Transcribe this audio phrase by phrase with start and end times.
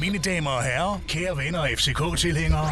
[0.00, 2.68] Mine damer og herrer, kære venner og FCK-tilhængere.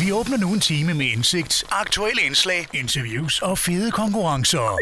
[0.00, 4.78] Vi åbner nu en time med indsigt, aktuelle indslag, interviews og fede konkurrencer.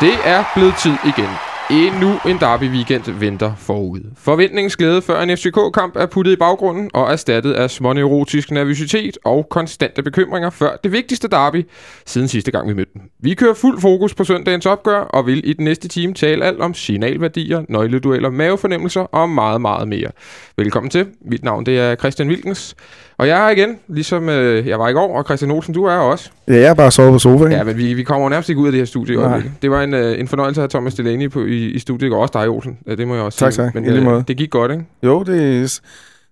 [0.00, 1.51] Det er blevet tid igen.
[1.72, 4.00] Endnu en derby-weekend venter forud.
[4.16, 9.46] Forventningens glæde før en FCK-kamp er puttet i baggrunden og erstattet af småneurotisk nervøsitet og
[9.50, 11.68] konstante bekymringer før det vigtigste derby
[12.06, 13.02] siden sidste gang vi mødte dem.
[13.20, 16.60] Vi kører fuld fokus på søndagens opgør og vil i den næste time tale alt
[16.60, 20.10] om signalværdier, nøgledueller, mavefornemmelser og meget, meget mere.
[20.56, 21.06] Velkommen til.
[21.20, 22.76] Mit navn det er Christian Wilkens.
[23.18, 25.84] Og jeg er her igen, ligesom øh, jeg var i går, og Christian Olsen, du
[25.84, 26.30] er også.
[26.48, 27.52] Ja, jeg er bare sovet på sofaen.
[27.52, 29.52] Ja, men vi, vi kommer jo nærmest ikke ud af det her studie i øjeblikket.
[29.62, 32.22] Det var en, øh, en fornøjelse at have Thomas Delaney på, i, i studiet, går.
[32.22, 32.78] også dig, Olsen.
[32.86, 33.64] Ja, det må jeg også Tak, sige.
[33.64, 33.74] tak.
[33.74, 34.24] Men øh, måde.
[34.28, 34.84] det gik godt, ikke?
[35.02, 35.80] Jo, det er...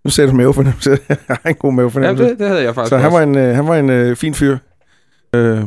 [0.04, 0.90] Nu sagde du mavefornemmelse.
[1.08, 2.24] jeg har en god Ja, mavefornemmelse.
[2.24, 3.16] det, det havde jeg faktisk så han også.
[3.18, 4.56] var en, øh, han var en øh, fin fyr.
[5.34, 5.60] Øh,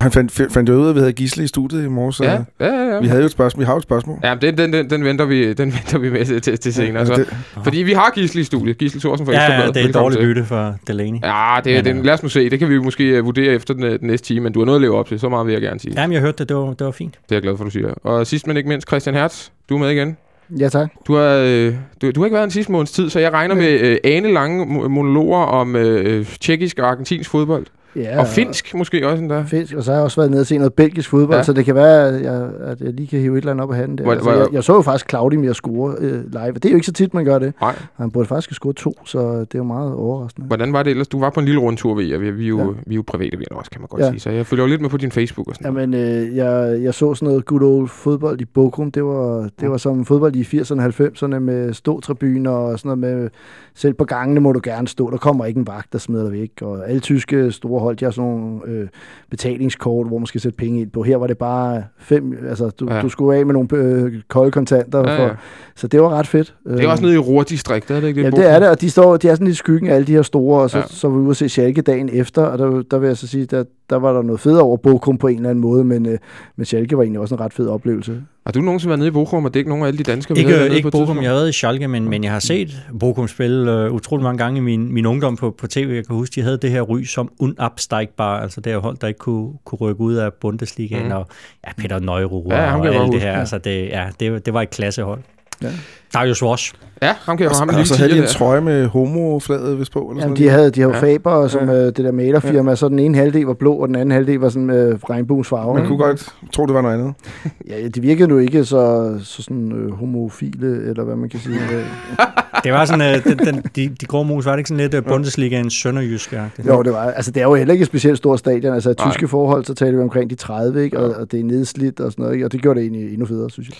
[0.00, 2.20] han fandt, fandt- jo ud af, at vi havde Gisle i studiet i morges.
[2.20, 2.94] Ja, ja, ja.
[2.94, 3.00] ja.
[3.00, 3.60] Vi havde jo et spørgsmål.
[3.60, 4.18] Vi har jo et spørgsmål.
[4.24, 7.06] Ja, men den, den, den, den, venter vi, den venter vi med til, til, senere.
[7.06, 7.14] Så.
[7.14, 8.78] det, Fordi vi har Gisle i studiet.
[8.78, 11.18] Gisle Thorsen fra Ja, ja, det er et dårligt bytte for Delaney.
[11.22, 12.50] Ja, det, Men, den, lad os nu se.
[12.50, 14.64] Det kan vi måske øh, vurdere efter den, øh, den næste time, men du har
[14.66, 15.20] noget at leve op til.
[15.20, 15.94] Så meget vil jeg gerne sige.
[16.00, 17.12] Jamen, jeg hørte det, det var, det var fint.
[17.14, 17.88] Det er jeg glad for, du siger.
[18.04, 19.48] Og sidst men ikke mindst, Christian Hertz.
[19.68, 20.16] Du er med igen.
[20.60, 20.88] Ja, tak.
[21.06, 23.54] Du har, øh, du, du har ikke været en sidste måneds tid, så jeg regner
[23.54, 27.66] med øh, anelange mo- monologer om øh, tjekkisk og argentinsk fodbold.
[27.96, 29.42] Ja, Og finsk måske også endda.
[29.46, 31.36] Finsk, og så har jeg også været nede og se noget belgisk fodbold, Ja.
[31.36, 31.42] ja.
[31.42, 33.70] så det kan være, at jeg, at jeg lige kan hive et eller andet op
[33.70, 34.04] af handen der.
[34.04, 36.86] Hvor- altså, jeg, jeg, så jo faktisk Claudimir score øh, live, det er jo ikke
[36.86, 37.52] så tit, man gør det.
[37.60, 37.74] Nej.
[37.96, 40.46] Han burde faktisk have scoret to, så det er jo meget overraskende.
[40.46, 41.08] Hvordan var det ellers?
[41.08, 42.18] Du var på en lille rundtur ved jer.
[42.18, 42.64] Vi, vi, er jo, ja.
[42.64, 42.70] Ja.
[42.86, 44.10] vi er jo private venner også, kan man godt Ja.
[44.10, 44.20] sige.
[44.20, 45.66] Så jeg følger jo lidt med på din Facebook og sådan.
[45.76, 48.90] Jamen, øh, jeg, jeg så sådan noget good old fodbold i Bochum.
[48.90, 53.20] Det var, det var som fodbold i 80'erne og 90'erne med ståtribuner og sådan noget
[53.20, 53.30] med,
[53.74, 55.10] selv på gangene må du gerne stå.
[55.10, 56.50] Der kommer ikke en vagt, der smider dig væk.
[56.62, 58.88] Og alle tyske store hold, de har sådan nogle øh,
[59.30, 61.02] betalingskort, hvor man skal sætte penge ind på.
[61.02, 63.00] Her var det bare fem, altså du, Ja.
[63.00, 64.98] du skulle af med nogle øh, kolde kontanter.
[65.10, 65.30] Ja, For, ja.
[65.76, 66.54] Så det var ret fedt.
[66.66, 68.36] Det er også nede i Ruhr-distriktet, er det ikke Ja, det?
[68.36, 70.12] det er det, og de, står, de er sådan lidt i skyggen af alle de
[70.12, 70.84] her store, og så, Ja.
[70.88, 73.26] så var vi ude at se Schalke dagen efter, og der, der vil jeg så
[73.26, 76.06] sige, der, der var der noget fedt over Bochum på en eller anden måde, men,
[76.06, 76.18] øh,
[76.56, 78.22] men Schalke var egentlig også en ret fed oplevelse.
[78.46, 80.36] Har du nogensinde været nede i Bochum og dække nogle af alle de danskere?
[80.36, 81.22] vi havde Ikke, dernede ikke på Bochum, tidspunkt?
[81.22, 84.38] jeg har været i Schalke, men, men jeg har set Bochum spille uh, utrolig mange
[84.38, 85.88] gange i min, min ungdom på, på tv.
[85.94, 89.08] Jeg kan huske, de havde det her ry som unabsteigbar, altså det her hold, der
[89.08, 91.12] ikke kunne, kunne rykke ud af Bundesligaen, mm.
[91.12, 91.26] og
[91.66, 93.32] ja, Peter Neururer Ja, og alt det her.
[93.32, 93.38] ja.
[93.38, 95.20] Altså det, ja, det, det var et klassehold.
[95.62, 95.68] Ja.
[96.14, 96.72] Darius Wosch.
[97.02, 98.28] Ja, ham kan jeg ham og, en og så havde de en der.
[98.28, 99.98] trøje med homo-flaget vist på.
[99.98, 101.06] Eller Jamen, sådan de havde, de havde Ja.
[101.06, 101.12] ja.
[101.14, 101.74] Faber, som Ja.
[101.74, 101.80] ja.
[101.80, 104.48] øh, det der malerfirma, så den ene halvdel var blå, og den anden halvdel var
[104.48, 105.74] sådan med regnbuens farve.
[105.74, 107.14] Man kunne godt tro, det var noget andet.
[107.70, 111.56] Ja, det virkede nu ikke så, så sådan øh, homofile, eller hvad man kan sige.
[111.72, 111.84] Øh,
[112.64, 114.94] Det var sådan, uh, den, den, de, de grå mus, var det ikke sådan lidt
[114.94, 116.34] uh, Bundesligaens sønderjysk
[116.68, 118.74] jo, det var, altså det er jo heller ikke et specielt stort stadion.
[118.74, 119.10] Altså, i Nej.
[119.10, 120.98] tyske forhold, så taler vi omkring de 30, ikke?
[120.98, 121.16] Og, Ja.
[121.20, 122.46] og det er nedslidt og sådan noget, ikke?
[122.46, 123.76] Og det gjorde det egentlig endnu federe, synes jeg.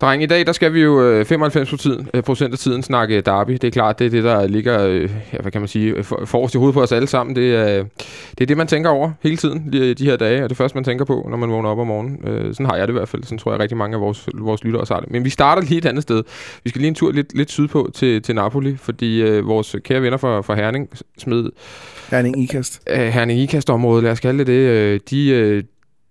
[0.00, 3.20] Dreng, i dag der skal vi jo øh, 95 procent, øh, procent af tiden snakke
[3.20, 3.52] derby.
[3.52, 6.04] Det er klart, det er det, der ligger, øh, ja, hvad kan man sige, øh,
[6.04, 7.36] for, forrest i hovedet på os alle sammen.
[7.36, 7.84] Det er,
[8.30, 10.84] det er det, man tænker over hele tiden de her dage, og det første, man
[10.84, 12.28] tænker på, når man vågner op om morgenen.
[12.28, 13.24] Øh, sådan har jeg det i hvert fald.
[13.24, 15.10] Sådan tror jeg rigtig mange af vores, vores lyttere har det.
[15.10, 16.22] Men vi starter lige et andet sted.
[16.64, 20.02] Vi skal lige en tur lidt, lidt sydpå til, til Napoli, fordi øh, vores kære
[20.02, 20.88] venner fra, fra Herning
[21.18, 21.50] smed
[22.10, 22.82] Herning Ikast.
[22.90, 25.64] øh, Herning Ikast-området, lad os kalde det det, øh, de øh,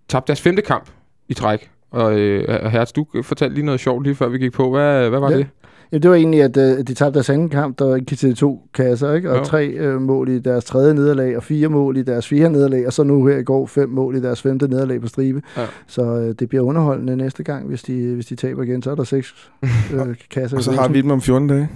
[0.08, 0.90] tabte deres femte kamp
[1.28, 1.69] i træk.
[1.90, 4.70] Og øh, Hertz, du fortalte lige noget sjovt lige før vi gik på.
[4.70, 5.36] Hvad, hvad var Ja.
[5.36, 5.46] det?
[5.92, 8.60] Ja, det var egentlig, at øh, de tabte deres anden kamp, der gik til to
[8.74, 9.30] kasser, ikke?
[9.30, 9.44] og Jo.
[9.44, 12.92] tre øh, mål i deres tredje nederlag, og fire mål i deres fjerde nederlag, og
[12.92, 15.42] så nu her i går fem mål i deres femte nederlag på stribe.
[15.56, 15.62] Ja.
[15.86, 18.82] Så øh, det bliver underholdende næste gang, hvis de, hvis de taber igen.
[18.82, 19.50] Så er der seks
[19.94, 20.56] øh, kasser.
[20.56, 21.68] Og så har vi dem om 14 dage.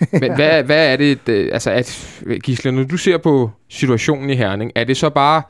[0.20, 4.34] Men hvad, hvad er det, øh, altså at, Gisle, når du ser på situationen i
[4.34, 5.42] Herning, er det så bare,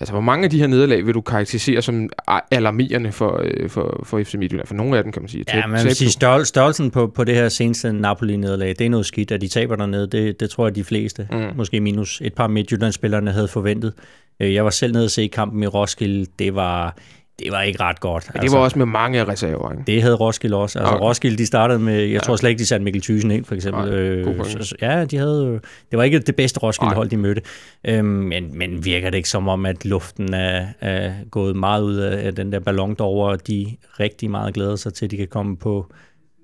[0.00, 2.08] altså hvor mange af de her nederlag vil du karakterisere som
[2.50, 4.66] alarmerende for, øh, for, for FC Midtjylland?
[4.66, 5.44] For nogle af dem kan man sige.
[5.54, 9.06] Ja, man vil sige, størrel, størrelsen på, på det her seneste Napoli-nederlag, det er noget
[9.06, 10.06] skidt, at de taber dernede.
[10.06, 11.36] Det, det tror jeg, de fleste, Mm.
[11.38, 11.44] mm.
[11.56, 13.92] måske minus et par Midtjylland-spillerne, havde forventet.
[14.40, 16.26] Øh, Jeg var selv nede og se kampen i Roskilde.
[16.38, 16.96] Det var,
[17.38, 18.30] det var ikke ret godt.
[18.34, 19.82] Men det var også med mange reserver, ikke?
[19.86, 20.78] Det havde Roskilde også.
[20.78, 21.04] Altså Okay.
[21.04, 22.18] Roskilde, de startede med, jeg Ja.
[22.18, 23.84] tror slet ikke, de satte Mikkel Thyssen ind, for eksempel.
[23.84, 25.60] Nej, øh, så, ja, de havde, øh,
[25.90, 26.60] det var ikke det bedste.
[26.60, 27.42] Roskilde-hold, de mødte.
[27.84, 31.94] Øhm, men, men virker det ikke som om, at luften er, er gået meget ud
[31.96, 35.16] af, af den der ballon derovre, og de rigtig meget glæder sig til, at de
[35.16, 35.92] kan komme på,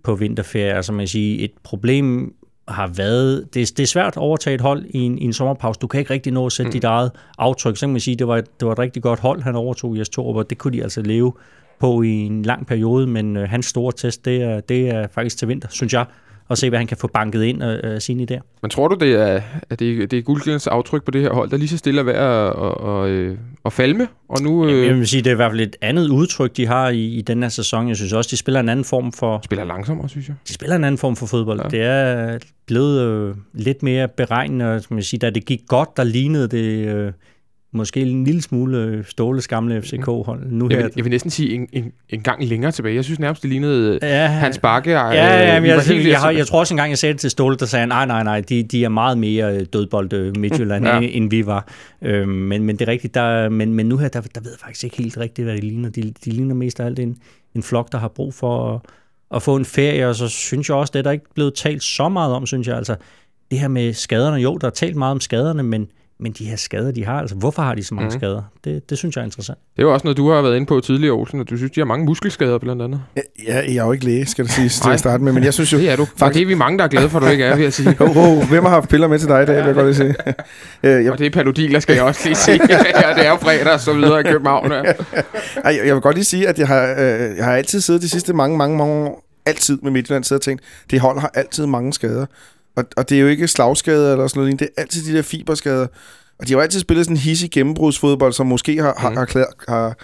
[0.05, 0.73] på vinterferie.
[0.75, 2.35] Altså man siger, et problem
[2.71, 5.33] har været, det, er- det er svært at overtage et hold i en, i en
[5.33, 5.79] sommerpause.
[5.81, 6.73] Du kan ikke rigtig nå at sætte mm.
[6.73, 7.77] dit eget aftryk.
[7.77, 9.97] Så kan man sige, det var, et, det var et rigtig godt hold, han overtog
[9.97, 11.33] i Torup, og det kunne de altså leve
[11.81, 15.39] på i en lang periode, men øh, hans store test, det er, det er faktisk
[15.39, 16.05] til vinter, synes jeg.
[16.51, 18.59] Og se, hvad han kan få banket ind og øh, sine idéer.
[18.63, 21.33] Men tror du, det er, at det, er- det er Guldglens aftryk på det her
[21.33, 24.09] hold, der lige så stille er ved at, at, at, at, at falme?
[24.29, 24.79] Og nu Øh.
[24.81, 27.05] øh, Jeg vil sige, det er i hvert fald et andet udtryk, de har i,
[27.05, 27.89] i den her sæson.
[27.89, 30.37] Jeg synes også, de spiller en anden form for, spiller langsommere, synes jeg.
[30.49, 31.61] de spiller en anden form for fodbold.
[31.63, 31.69] Ja.
[31.69, 35.97] Det er blevet øh, lidt mere beregnende, og, skal man sige, da det gik godt,
[35.97, 37.13] der lignede det øh,
[37.73, 40.47] måske en lille smule øh, Ståles gamle FCK-hold.
[40.51, 42.95] Nu Jeg her, vil, jeg vil næsten sige en, en, en gang længere tilbage.
[42.95, 44.91] Jeg synes nærmest, det lignede ja, ja, Hans Bakke.
[44.91, 47.13] Ja, ja, men vi jeg, jeg, jeg, jeg, at- jeg tror også engang, jeg sagde
[47.13, 50.13] det til Ståle, der sagde, nej, nej, nej, de, de er meget mere øh, dødbold
[50.13, 50.95] øh, Midtjylland, Ja.
[51.01, 51.09] ja.
[51.13, 51.69] end vi var.
[52.03, 54.59] Øhm, men, men det er rigtigt, der, men, men nu her, der, der ved jeg
[54.61, 55.89] faktisk ikke helt rigtigt, hvad de ligner.
[55.91, 57.17] De, de ligner mest af alt en,
[57.55, 58.81] en flok, der har brug for at,
[59.37, 61.83] at få en ferie, og så synes jeg også, det er der ikke blevet talt
[61.83, 62.77] så meget om, synes jeg.
[62.77, 62.97] Altså,
[63.51, 65.89] det her med skaderne, jo, der er talt meget om skaderne, men,
[66.21, 68.21] men de her skader, de har, altså, hvorfor har de så mange mm.
[68.21, 68.43] skader?
[68.65, 69.59] Det, det synes jeg er interessant.
[69.77, 71.73] Det er jo også noget, du har været inde på tidligere, Olsen, og du synes,
[71.73, 73.03] de har mange muskelskader blandt andet.
[73.17, 75.55] Ja, jeg er jo ikke læge, skal det siges til at starte med, men jeg
[75.55, 75.79] synes jo...
[75.81, 76.05] Det er du.
[76.17, 76.35] Faktisk.
[76.35, 77.97] Det er vi mange, der er glade for, at du ikke er, vil jeg sige.
[78.01, 79.95] Ho, ho, hvem har haft piller med til dig i dag, vil jeg godt lige
[79.95, 80.15] sige.
[80.83, 82.61] Øh, jeg, Og det er palodiler, skal jeg også lige sige.
[82.69, 84.73] ja, det er jo fredag og så videre i København.
[84.73, 84.83] Ja.
[84.83, 84.95] Ej,
[85.65, 88.09] jeg, jeg vil godt lige sige, at jeg har, øh, jeg har altid siddet de
[88.09, 91.67] sidste mange, mange, mange år, altid med Midtjylland, siddet og tænkt, det hold har altid
[91.67, 92.27] mange skader.
[92.77, 95.23] Og, og det er jo ikke slagskader eller sådan noget, det er altid de der
[95.23, 95.87] fiberskader.
[96.39, 99.17] Og de har jo altid spillet sådan en hissig gennembrudsfodbold, som måske har, har, Mhm.
[99.19, 99.95] har, har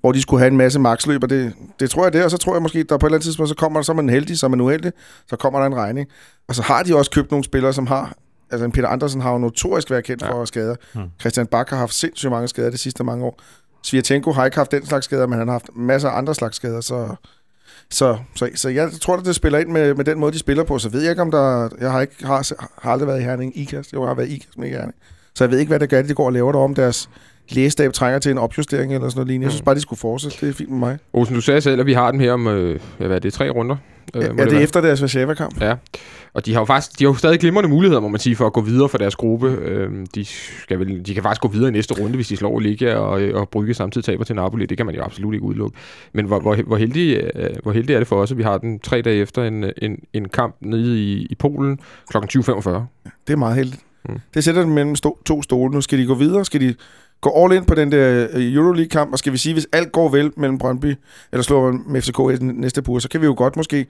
[0.00, 2.36] hvor de skulle have en masse maksløb, og det, det tror jeg det, og så
[2.38, 4.08] tror jeg måske, der på et eller andet tidspunkt, så kommer der, så er man
[4.08, 4.92] heldig, så er man uheldig,
[5.28, 6.08] så kommer der en regning.
[6.48, 8.14] Og så har de også købt nogle spillere, som har,
[8.50, 10.30] altså en Peter Andersen har jo notorisk været kendt Ja.
[10.32, 10.74] for skader.
[10.94, 11.02] Hmm.
[11.20, 13.40] Christian Bak har haft sindssygt mange skader de sidste mange år.
[13.82, 16.56] Svirchenko har ikke haft den slags skader, men han har haft masser af andre slags
[16.56, 17.14] skader, så...
[17.90, 20.64] Så, så, så jeg tror, at det spiller ind med, med den måde, de spiller
[20.64, 20.78] på.
[20.78, 21.68] Så ved jeg ikke, om der...
[21.80, 22.52] Jeg har, ikke, har,
[22.82, 23.92] har aldrig været i Herning IKAST.
[23.92, 24.94] Jeg har været i IKAST, i Herning.
[25.34, 27.10] Så jeg ved ikke, hvad det gør, de går og laver der om deres
[27.48, 29.44] lægestab trænger til en opjustering eller sådan noget lignende.
[29.44, 30.36] Jeg synes bare, de skulle fortsætte.
[30.40, 30.98] Det er fint med mig.
[31.12, 33.50] Olsen, du sagde selv, at vi har dem her om, øh, hvad er det, tre
[33.50, 33.76] runder?
[34.14, 34.62] Øh, Ja, ja, det er være?
[34.62, 35.60] efter deres Warszawa-kamp.
[35.60, 35.74] Ja,
[36.34, 38.46] og de har jo faktisk de har jo stadig glimrende muligheder, må man sige, for
[38.46, 39.46] at gå videre for deres gruppe.
[39.48, 40.24] Øhm, de,
[40.62, 43.22] skal vel, de kan faktisk gå videre i næste runde, hvis de slår Liga og,
[43.34, 44.66] og Brygge samtidig taber til Napoli.
[44.66, 45.76] Det kan man jo absolut ikke udelukke.
[46.12, 48.58] Men hvor, hvor, hvor, heldig, øh, hvor heldig er det for os, at vi har
[48.58, 51.78] den tre dage efter en, en, en kamp nede i, i Polen
[52.10, 52.16] kl.
[52.16, 52.20] 20.45.
[53.26, 53.82] Det er meget heldigt.
[54.08, 54.18] Mm.
[54.34, 55.72] Det sætter dem mellem sto- to stole.
[55.74, 56.44] Nu skal de gå videre.
[56.44, 56.74] Skal de
[57.20, 59.12] gå all in på den der øh, Euroleague-kamp?
[59.12, 60.94] Og skal vi sige, hvis alt går vel mellem Brøndby,
[61.32, 63.86] eller slår man med FCK i den næste uge, så kan vi jo godt måske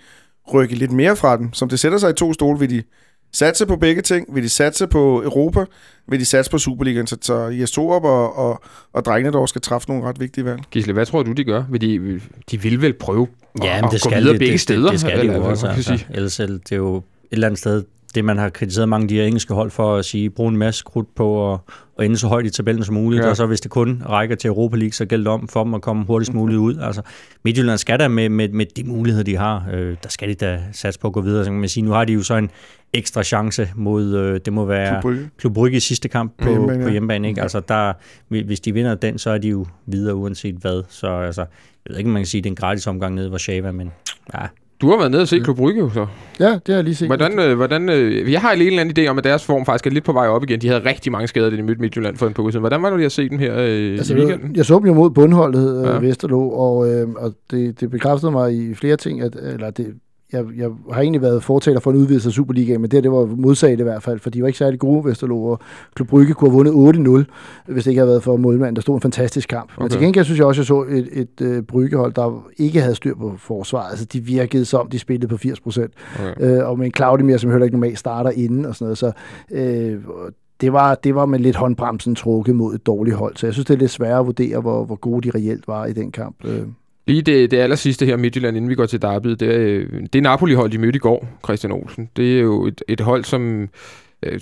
[0.54, 1.52] rykke lidt mere fra dem.
[1.52, 2.82] Som det sætter sig i to stole, vil de
[3.32, 4.34] satse på begge ting.
[4.34, 5.64] Vil de satse på Europa?
[6.08, 7.06] Vil de satse på Superligaen?
[7.06, 8.62] Så, så Jes Torup og, og,
[8.92, 10.60] og drengene dog skal træffe nogle ret vigtige valg.
[10.70, 11.64] Gisle, hvad tror du, de gør?
[11.70, 13.28] Vil de, vil- de vil vel prøve
[13.62, 14.82] Ja, at, men at det gå skal videre de, begge det, steder?
[14.82, 15.66] Det, det skal de eller jo også.
[15.66, 16.04] Altså.
[16.14, 17.84] Ellers selv, det er jo et eller andet sted,
[18.14, 20.56] det man har kritiseret mange af de her engelske hold for at sige, bruge en
[20.56, 21.58] masse krudt på at,
[21.98, 23.24] at ende så højt i tabellen som muligt, Ja.
[23.24, 23.30] ja.
[23.30, 25.74] og så hvis det kun rækker til Europa League, så gælder det om for dem
[25.74, 26.76] at komme hurtigst muligt ud.
[26.78, 27.02] Altså,
[27.44, 30.60] Midtjylland skal da med, med, med de muligheder, de har, øh, der skal de da
[30.72, 31.44] satse på at gå videre.
[31.44, 32.50] Så kan man sige, nu har de jo så en
[32.92, 35.02] ekstra chance mod, øh, det må være
[35.38, 35.76] Klub Brygge.
[35.76, 36.92] I sidste kamp på hjemmebane, hjemmebane, på ja.
[36.92, 37.42] hjemmebane ikke?
[37.42, 37.92] Altså, der,
[38.44, 40.82] hvis de vinder den, så er de jo videre uanset hvad.
[40.88, 43.14] Så altså, jeg ved ikke, om man kan sige, at det er en gratis omgang
[43.14, 43.92] nede i Warszawa, men
[44.34, 44.46] ja,
[44.80, 46.06] Du har været nede og se Klub Brygge, så.
[46.40, 47.08] Ja, det har jeg lige set.
[47.08, 49.86] Hvordan, øh, hvordan, øh, jeg har en eller anden idé om, at deres form faktisk
[49.86, 50.60] er lidt på vej op igen.
[50.60, 52.60] De havde rigtig mange skader, da de mødte Midtjylland for en siden.
[52.60, 54.56] Hvordan var det lige at se dem her øh, Altså, i weekenden?
[54.56, 55.98] jeg så dem jo mod bundholdet øh, ja.
[55.98, 59.94] Vesterlo, og, øh, og det, det bekræftede mig i flere ting, at, eller det,
[60.36, 63.26] jeg, jeg har egentlig været fortaler for en udvidelse af Superligaen, men det, det var
[63.26, 65.60] modsat i hvert fald, for de var ikke særlig gode, Vesterlo, og
[65.94, 67.26] Klub Brygge kunne have vundet
[67.66, 69.70] 8-0, hvis det ikke havde været for målmanden, der stod en fantastisk kamp.
[69.76, 69.82] Okay.
[69.82, 72.80] Men til gengæld synes jeg også, at jeg så et, et øh, Bryggehold, der ikke
[72.80, 73.90] havde styr på forsvaret.
[73.90, 75.92] Altså, de virkede som, de spillede på 80 procent.
[76.20, 76.58] Okay.
[76.58, 78.98] Øh, og med en Claudemir, som heller ikke normalt starter inden og sådan noget.
[78.98, 79.12] Så
[79.50, 80.00] øh,
[80.60, 83.36] det, var, det var med lidt håndbremsen trukket mod et dårligt hold.
[83.36, 85.86] Så jeg synes, det er lidt sværere at vurdere, hvor, hvor gode de reelt var
[85.86, 86.36] i den kamp.
[86.44, 86.62] Øh.
[87.06, 90.02] Lige det, det aller sidste her Midtjylland, inden vi går til Derby, det er, øh,
[90.12, 92.10] det er Napoli-hold, de mødte i går, Christian Olsen.
[92.16, 93.68] Det er jo et, et hold, som
[94.22, 94.40] øh,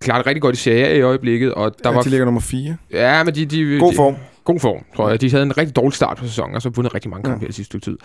[0.00, 1.54] klarer det rigtig godt i Serie i øjeblikket.
[1.54, 2.76] Og der Der var, ja, de ligger nummer 4.
[2.92, 4.14] ja, men de, de, God de, form.
[4.44, 5.20] God form, tror jeg.
[5.20, 7.48] De havde en rigtig dårlig start på sæsonen, og så vundet rigtig mange kampe Ja.
[7.48, 7.98] i sidste stykke tid.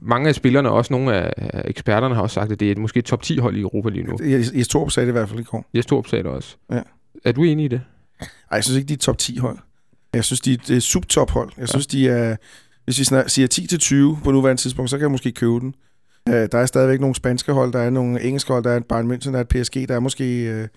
[0.00, 1.32] Mange af spillerne, og også nogle af
[1.64, 3.88] eksperterne, har også sagt, at det er et, måske et top 10 hold i Europa
[3.88, 4.18] lige nu.
[4.22, 5.64] Jes Jes Torup sagde det i hvert fald i går.
[5.74, 6.56] Jeg stod sagde det også.
[6.72, 6.80] Ja.
[7.24, 7.80] Er du enig i det?
[8.20, 9.58] Ej, jeg synes ikke, de er top 10 hold.
[10.14, 11.50] Jeg synes, de er et subtop hold.
[11.58, 12.36] Jeg synes, de er...
[12.88, 15.74] Hvis vi snak, siger 10-20 på nuværende tidspunkt, så kan jeg måske købe den.
[16.30, 18.84] Uh, der er stadigvæk nogle spanske hold, der er nogle engelske hold, der er et
[18.84, 20.68] Bayern München, der er et PSG, der er måske uh,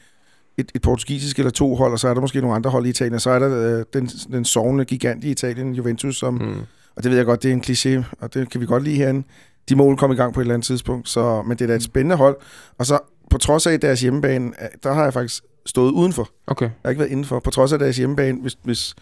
[0.57, 2.89] et, et portugisisk eller to hold, og så er der måske nogle andre hold i
[2.89, 3.13] Italien.
[3.13, 6.39] Og så er der uh, den, den sovende gigant i Italien, Juventus, som, mm.
[6.39, 6.61] Mm.
[6.95, 8.95] og det ved jeg godt, det er en kliché, og det kan vi godt lide
[8.95, 9.27] herinde.
[9.69, 11.75] De må komme i gang på et eller andet tidspunkt, så, men det er da
[11.75, 12.37] et spændende hold.
[12.77, 12.99] Og så
[13.29, 16.29] på trods af deres hjemmebane, øh, der har jeg faktisk stået udenfor.
[16.47, 16.65] Okay.
[16.65, 17.39] Jeg har ikke været indenfor.
[17.39, 18.95] På trods af deres hjemmebane, hvis, hvis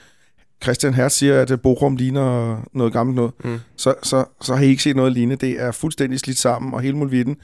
[0.63, 3.57] Christian Hertz siger, at Bochum ligner noget gammelt noget, Mm.
[3.75, 5.35] så, så, så har I ikke set noget lignende.
[5.47, 7.35] Det er fuldstændig slidt sammen, og hele mulvitten.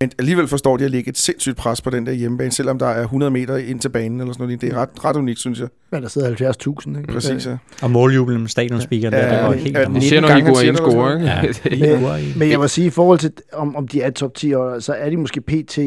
[0.00, 2.86] Men alligevel forstår de at lægge et sindssygt pres på den der hjemmebane, selvom der
[2.86, 4.60] er 100 meter ind til banen eller sådan noget.
[4.60, 5.68] Det er ret, ret unikt, synes jeg.
[5.92, 6.52] Men der sidder
[6.88, 7.12] 70.000, ikke?
[7.12, 7.56] Præcis, ja.
[7.82, 10.78] Og måljublen med stadionspeakeren, Ja, der, det var ja, helt ja, 19 ser, siger det,
[10.78, 11.86] scorer, eller ikke?
[11.86, 12.00] ja.
[12.00, 14.78] Men, men jeg må sige, i forhold til, om, om de er top 10 år,
[14.78, 15.78] så er de måske pt.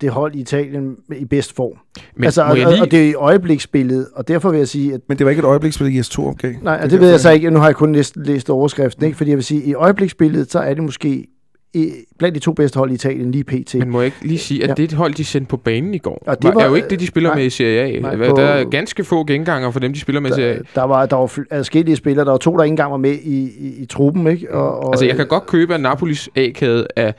[0.00, 1.72] Det hold i Italien i bedst form.
[2.16, 2.82] Men altså, må og, jeg lige...
[2.82, 5.40] og det er i øjebliksbilledet, og derfor vil jeg sige, at Men det var ikke
[5.40, 6.52] et øjebliksspil, i S2 opgav.
[6.62, 7.50] Nej, og det, det ved jeg jeg så ikke.
[7.50, 9.16] Nu har jeg kun læst, læst overskriften, ikke?
[9.16, 11.26] Fordi jeg vil sige, i øjebliksbilledet, så er det måske
[11.74, 13.74] i, blandt de to bedste hold i Italien lige pt.
[13.74, 14.74] Men må jeg ikke lige sige, at Ja.
[14.74, 17.00] det hold, de sendte på banen i går, Og det var, er jo ikke det,
[17.00, 17.36] de spiller nej.
[17.38, 18.00] med i Serie A.
[18.00, 20.52] Nej, Nej, på- Der er ganske få genganger for dem, de spiller med i Serie
[20.54, 20.56] A.
[20.56, 22.24] Der, der var, der var adskillige spillere.
[22.24, 24.54] Der var to, der ikke engang var med i, i, i truppen, ikke?
[24.54, 27.12] Og, og, Altså, jeg kan godt købe, at Napolis A-kæde er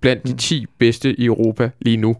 [0.00, 2.16] blandt de 10 bedste i Europa lige nu.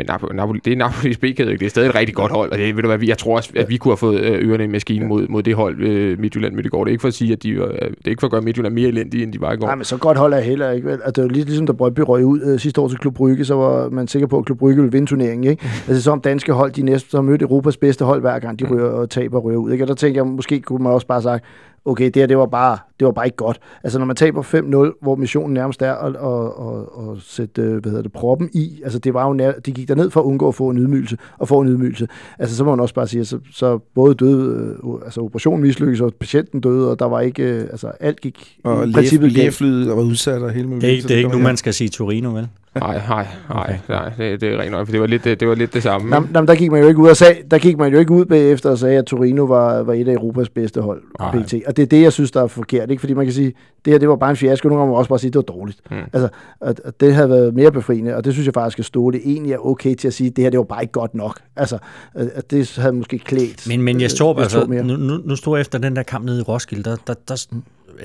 [0.00, 1.50] Men Napoli, Napoli, det er Napolis B-kæde?
[1.50, 3.50] Det er stadig et rigtig godt hold, og det, ved du hvad, jeg tror også,
[3.56, 6.54] at vi kunne have fået øh, ørerne i maskinen mod, mod det hold øh, Midtjylland
[6.54, 6.84] midt i går.
[6.84, 8.40] Det er ikke for at sige, at de, øh, det er ikke for at gøre
[8.40, 9.66] Midtjylland mere elendige, end de var i går.
[9.66, 10.88] Nej, men så godt hold er heller ikke.
[10.88, 11.00] Vel?
[11.04, 13.54] Altså, det lidt ligesom, da Brøndby røg ud øh, sidste år til Klub Brygge, så
[13.54, 15.50] var man sikker på, at Klub Brygge ville vinde turneringen.
[15.50, 15.64] Ikke?
[15.88, 18.84] altså, som danske hold, de næste, har mødt Europas bedste hold hver gang, de ryger
[18.84, 19.72] og taber og ryger ud.
[19.72, 19.84] Ikke?
[19.84, 21.44] Og der tænker jeg, måske kunne man også bare sagt,
[21.84, 23.60] okay, det her, det var bare, det var bare ikke godt.
[23.84, 27.72] Altså, når man taber 5-0, hvor missionen nærmest er at, at, at, at sætte, øh,
[27.72, 30.24] hvad hedder det, proppen i, altså, det var jo nær, de gik derned for at
[30.24, 32.08] undgå at få en ydmygelse, og få en ydmygelse.
[32.38, 36.00] Altså, så må man også bare sige, så, så både døde, øh, altså, operationen mislykkedes,
[36.00, 39.86] og patienten døde, og der var ikke, øh, altså, alt gik Og i princippet lægeflyet
[39.86, 40.82] der var udsat og hele muligt.
[40.82, 42.48] Det er det er ikke nu, man skal sige Torino, vel?
[42.74, 45.48] Nej, nej, nej, nej, det, det er rent nok, for det var lidt det, det,
[45.48, 46.14] var lidt det samme.
[46.14, 48.12] Jamen, jamen, der gik man jo ikke ud og sagde, der gik man jo ikke
[48.12, 51.42] ud bagefter og sagde, at Torino var, var et af Europas bedste hold, Nej.
[51.42, 51.54] PT.
[51.66, 53.00] Og det er det, jeg synes, der er forkert, ikke?
[53.00, 53.52] Fordi man kan sige,
[53.84, 54.68] det her, det var bare en fiasko.
[54.68, 55.80] Nogle gange må man også bare sige, at det var dårligt.
[55.90, 55.96] Mm.
[56.12, 56.28] Altså,
[56.60, 59.10] at, at, det havde været mere befriende, og det synes jeg faktisk skal stå.
[59.10, 61.14] Det egentlig er okay til at sige, at det her, det var bare ikke godt
[61.14, 61.40] nok.
[61.56, 61.78] Altså,
[62.14, 63.68] at, at det havde måske klædt.
[63.68, 64.82] Men, men jeg øh, står, altså, mere.
[64.82, 67.46] nu, nu, nu står jeg efter den der kamp nede i Roskilde, der, der, der,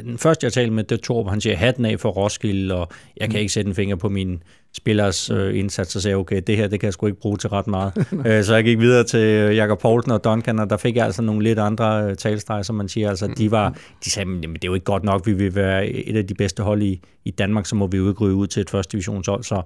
[0.04, 2.88] den første, jeg talte med, det Torb, han siger hatten af for Roskilde, og
[3.18, 6.58] jeg kan ikke sætte en finger på min spillers øh, indsats, og sagde, okay, det
[6.58, 7.94] her, det kan jeg sgu ikke bruge til ret meget.
[8.25, 11.06] øh, så jeg gik videre til øh, Jakob Poulsen og Duncan, og der fik jeg
[11.06, 13.10] altså nogle lidt andre øh, talstreger, som man siger.
[13.10, 15.88] Altså, de, var, de sagde, men det er jo ikke godt nok, vi vil være
[15.88, 18.70] et af de bedste hold i, i Danmark, så må vi ryge ud til et
[18.70, 19.44] første divisionshold.
[19.44, 19.62] Så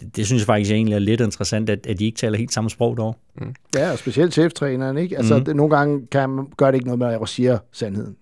[0.00, 2.52] det, det synes jeg faktisk egentlig er lidt interessant, at, at de ikke taler helt
[2.52, 3.18] samme sprog derovre.
[3.74, 5.16] Ja, og specielt cheftræneren, ikke?
[5.16, 5.44] Altså, mm.
[5.44, 8.16] det, nogle gange kan man, gør det ikke noget med, at jeg siger sandheden.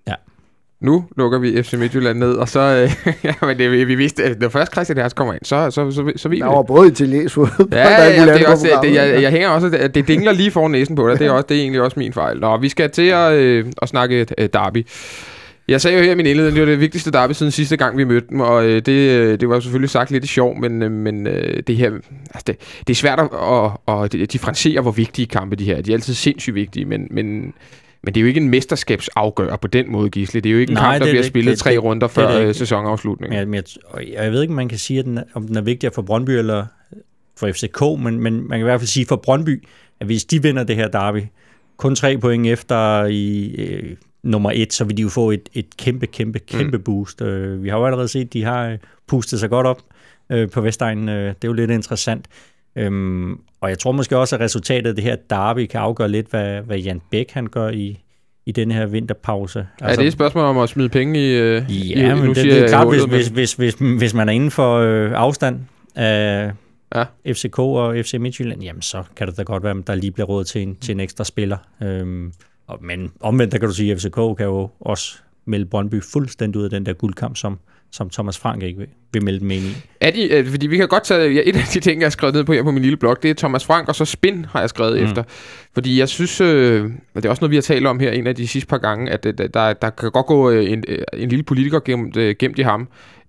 [0.80, 2.60] Nu lukker vi FC Midtjylland ned, og så...
[2.60, 5.70] Øh, ja, men det, vi, vi vidste, at når først Christian Hertz kommer ind, så,
[5.70, 8.68] så, så, så, vi Der var både italiensk fodbold, Ja, er ja, det er også,
[8.82, 11.18] det, jeg, jeg hænger også, det, det dingler lige foran næsen på dig.
[11.18, 12.40] Det er, også, det er egentlig også min fejl.
[12.40, 14.86] Nå, vi skal til at, øh, at snakke øh, derby.
[15.68, 17.96] Jeg sagde jo her i min indledning, det var det vigtigste derby siden sidste gang,
[17.96, 20.90] vi mødte dem, og øh, det, øh, det var selvfølgelig sagt lidt sjov, men, øh,
[20.90, 21.90] men øh, det her,
[22.34, 22.56] altså det,
[22.86, 25.82] det er svært at, at, at differentiere, hvor vigtige kampe de her er.
[25.82, 27.52] De er altid sindssygt vigtige, men, men,
[28.02, 30.40] men det er jo ikke en mesterskabsafgør på den måde, Gisle.
[30.40, 31.32] Det er jo ikke en Nej, kamp, det der er bliver det ikke.
[31.32, 32.54] spillet Det- tre det- runder det er før det øh, ikke.
[32.54, 33.48] sæsonafslutningen.
[33.50, 33.64] Men, jeg,
[33.98, 35.94] men jeg, ved ikke, om man kan sige, at den, er- om den er vigtigere
[35.94, 36.66] for Brøndby eller
[37.36, 39.64] for FCK, men, men man kan i hvert fald sige for Brøndby,
[40.00, 41.22] at hvis de vinder det her derby,
[41.76, 45.76] kun tre point efter i øh, nummer et, så vil de jo få et, et
[45.76, 46.82] kæmpe, kæmpe, kæmpe mm.
[46.82, 47.22] boost.
[47.22, 48.78] Øh, vi har jo allerede set, at de har øh,
[49.08, 49.82] pustet sig godt op
[50.30, 51.08] øh, på Vestegnen.
[51.08, 52.26] Øh, det er jo lidt interessant.
[52.76, 56.26] Øhm, og jeg tror måske også, at resultatet af det her derby kan afgøre lidt,
[56.30, 57.98] hvad, hvad Jan Bæk han gør i,
[58.46, 59.66] i den her vinterpause.
[59.80, 61.32] Er det et spørgsmål om at smide penge i...
[61.32, 64.28] Øh, Ja, i, men nu det, det er klart, hvis, hvis, hvis, hvis, hvis man
[64.28, 65.60] er inden for øh, afstand
[65.94, 66.50] af
[66.94, 67.04] ja.
[67.32, 70.26] FCK og FC Midtjylland, jamen så kan det da godt være, at der lige bliver
[70.26, 71.56] råd til en, til en ekstra spiller.
[71.82, 72.32] Øhm,
[72.66, 75.18] og, men omvendt, der kan du sige, at FCK kan jo også
[75.50, 77.58] melde Brøndby fuldstændig ud af den der guldkamp, som,
[77.90, 79.76] som Thomas Frank ikke vil, vil melde dem ind i.
[80.00, 82.10] Er de, øh, fordi vi kan godt tage, ja, et af de ting, jeg har
[82.10, 84.44] skrevet ned på her på min lille blog, det er Thomas Frank, og så Spin
[84.44, 85.04] har jeg skrevet mm.
[85.04, 85.22] Efter.
[85.74, 88.26] Fordi jeg synes, øh, og det er også noget, vi har talt om her en
[88.26, 90.98] af de sidste par gange, at øh, der, der kan godt gå øh, en, øh,
[91.12, 92.88] en lille politiker gemt, øh, gemt i ham.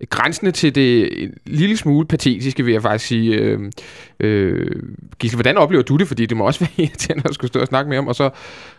[0.10, 3.36] Grænsende til det en lille smule patetiske, vil jeg faktisk sige.
[3.36, 3.60] Øh,
[4.20, 4.72] øh,
[5.20, 6.08] Gisle, hvordan oplever du det?
[6.08, 8.30] Fordi det må også være irriterende at skulle stå og snakke med ham, og så,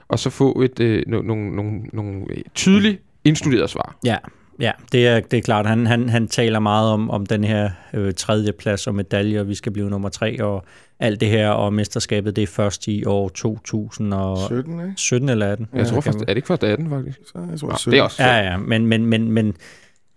[0.08, 3.96] og så få et øh, nogle no, no, no, no, tydeligt indstuderet svar.
[4.04, 4.16] Ja,
[4.60, 5.66] ja det, er, det er klart.
[5.66, 9.48] Han, han, han taler meget om, om den her øh, tredje plads og medalje, og
[9.48, 10.64] vi skal blive nummer tre, og
[11.00, 15.32] alt det her, og mesterskabet, det er først i år 2017 17, ikke?
[15.32, 15.68] eller 18.
[15.74, 17.18] Jeg tror først, er det ikke først 18, faktisk?
[17.26, 17.92] Så jeg tror, Nå, 17.
[17.92, 19.54] det er også Ja, ja, men, men, men, men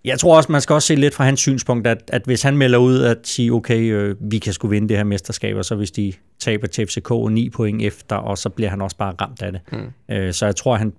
[0.05, 2.57] jeg tror også, man skal også se lidt fra hans synspunkt, at, at hvis han
[2.57, 5.75] melder ud at sige, okay, øh, vi kan sgu vinde det her mesterskab, og så
[5.75, 9.41] hvis de taber til FCK 9 point efter, og så bliver han også bare ramt
[9.41, 9.61] af det.
[9.71, 10.15] Mm.
[10.15, 10.93] Øh, så jeg tror, han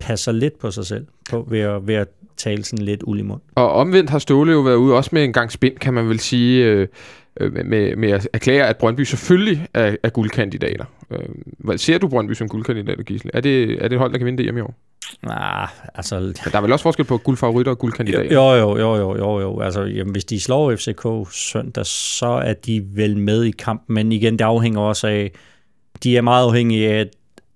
[0.00, 3.22] passer lidt på sig selv på, ved, at, ved at tale sådan lidt uld i
[3.22, 3.40] mund.
[3.54, 6.20] Og omvendt har Ståle jo været ude også med en gang spind, kan man vel
[6.20, 6.88] sige, øh,
[7.40, 10.84] øh, med, med at erklære, at Brøndby selvfølgelig er, er guldkandidater.
[11.10, 11.18] Øh,
[11.58, 13.30] hvad- ser du Brøndby som guldkandidater, Gisle?
[13.34, 14.74] Er det, er det et hold, der kan vinde det i år?
[15.26, 16.20] Nej, altså...
[16.20, 18.34] Men der er vel også forskel på guldfavoritter og guldkandidater?
[18.34, 19.60] Jo, jo, jo, jo, jo, jo.
[19.60, 23.94] Altså, jamen, hvis de slår FCK søndag, så er de vel med i kampen.
[23.94, 25.30] Men igen, det afhænger også af...
[26.02, 27.08] De er meget afhængige af, at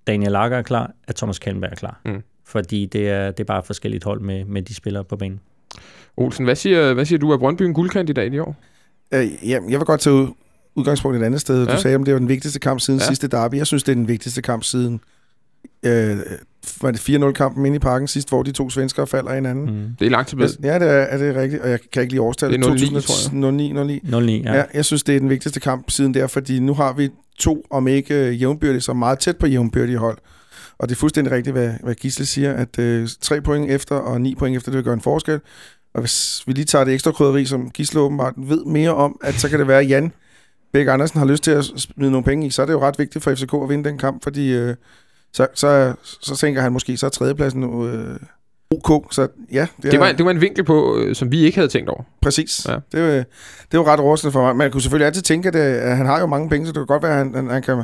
[0.06, 2.00] Daniel Lager er klar, at Thomas Kallenberg er klar.
[2.04, 2.22] Mm.
[2.46, 5.40] Fordi det er, det er bare forskelligt hold med, med de spillere på banen.
[6.16, 7.30] Olsen, hvad siger, hvad siger du?
[7.30, 8.56] Er Brøndby en guldkandidat i år?
[9.14, 10.26] Øh, ja, jeg vil godt tage ud,
[10.74, 11.66] udgangspunkt et andet sted.
[11.66, 11.78] Du Ja.
[11.78, 13.06] sagde, om det var den vigtigste kamp siden Ja.
[13.06, 13.54] sidste derby.
[13.54, 15.00] Jeg synes, det er den vigtigste kamp siden...
[15.82, 16.16] Øh,
[16.82, 19.64] var det 4-0-kampen inde i parken sidst, hvor de to svenskere falder i hinanden?
[19.66, 19.88] Mm.
[19.98, 20.48] Det er lang tid med.
[20.62, 22.60] Ja, det er, er det rigtigt, og jeg kan ikke lige årstallet.
[22.60, 24.00] Det er 09, tror 09, 09.
[24.04, 24.52] 0-9, ja.
[24.52, 24.56] Ja.
[24.58, 27.08] ja, jeg synes, det er den vigtigste kamp siden der, fordi nu har vi
[27.38, 30.18] to, om ikke øh, jævnbyrdige, så meget tæt på jævnbyrdige hold.
[30.78, 34.21] Og det er fuldstændig rigtigt, hvad, hvad Gisle siger, at øh, tre point efter og
[34.21, 35.40] ni point efter, det vil gøre en forskel.
[35.95, 39.35] Og hvis vi lige tager det ekstra krydderi, som Gisle åbenbart ved mere om, at
[39.35, 40.12] så kan det være, at Jan
[40.73, 42.99] Bæk Andersen har lyst til at smide nogle penge i, så er det jo ret
[42.99, 44.75] vigtigt for FCK at vinde den kamp, fordi øh,
[45.33, 48.16] så, så, så tænker han måske, så er tredjepladsen nu øh,
[48.71, 49.12] OK.
[49.14, 51.57] Så ja, det, Det er, var, det var en vinkel på, øh, som vi ikke
[51.59, 52.02] havde tænkt over.
[52.23, 52.66] Præcis.
[52.69, 52.76] Ja.
[52.93, 53.25] Det, er, jo- det
[53.73, 54.57] er jo ret overraskende for mig.
[54.57, 56.78] Man kunne selvfølgelig altid tænke, at, øh, at han har jo mange penge, så det
[56.81, 57.83] kan godt være, at han, han, han kan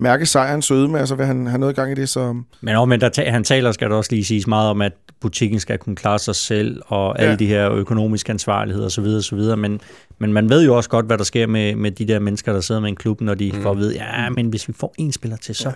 [0.00, 2.08] mærke sejren søde med, altså vil han have noget gang i det.
[2.08, 4.82] Så Men, også, men der, ta- han taler, skal der også lige siges meget om,
[4.82, 7.36] at butikken skal kunne klare sig selv, og alle Ja.
[7.36, 9.04] de her økonomiske ansvarligheder osv.
[9.04, 9.38] osv.
[9.58, 9.80] Men,
[10.18, 12.60] men man ved jo også godt, hvad der sker med, med de der mennesker, der
[12.60, 13.62] sidder med en klub, når de mm.
[13.62, 15.72] får at vide, ja, men hvis vi får en spiller til, så,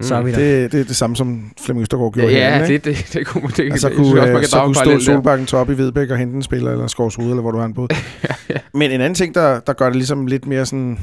[0.00, 0.38] så er vi der.
[0.38, 3.26] det, det er det samme, som Flemming Østergaard Ja, gjorde ja herinde, det, det, det
[3.26, 5.12] kunne det, Altså det, kunne, synes jeg også, man øh, kan så kunne stå.
[5.12, 7.64] Solbakken til op i Vedbæk og hente en spiller, eller Skovsrud, eller hvor du har
[7.66, 7.88] en båd.
[8.78, 10.98] Men en anden ting, der, der gør det ligesom lidt mere sådan,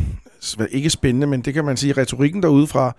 [0.72, 2.96] ikke spændende, men det kan man sige, retorikken derude fra,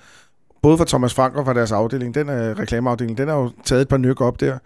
[0.63, 3.83] både fra Thomas Frank og fra deres afdeling, den er reklameafdeling, den er jo taget
[3.83, 4.59] et par nyk op der.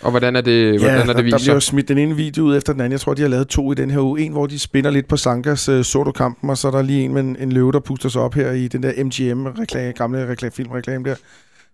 [0.00, 1.70] Og hvordan er det, hvordan er der, det der vist bliver jo sig?
[1.70, 2.92] smidt den ene video ud efter den anden.
[2.92, 4.20] Jeg tror, de har lavet to i den her uge.
[4.20, 7.14] En, hvor de spinner lidt på Sankas uh, Soto-kampen, og så er der lige en
[7.14, 10.52] med en, en løve, der puster sig op her i den der MGM-reklame, gamle reklame,
[10.52, 11.14] filmreklame der.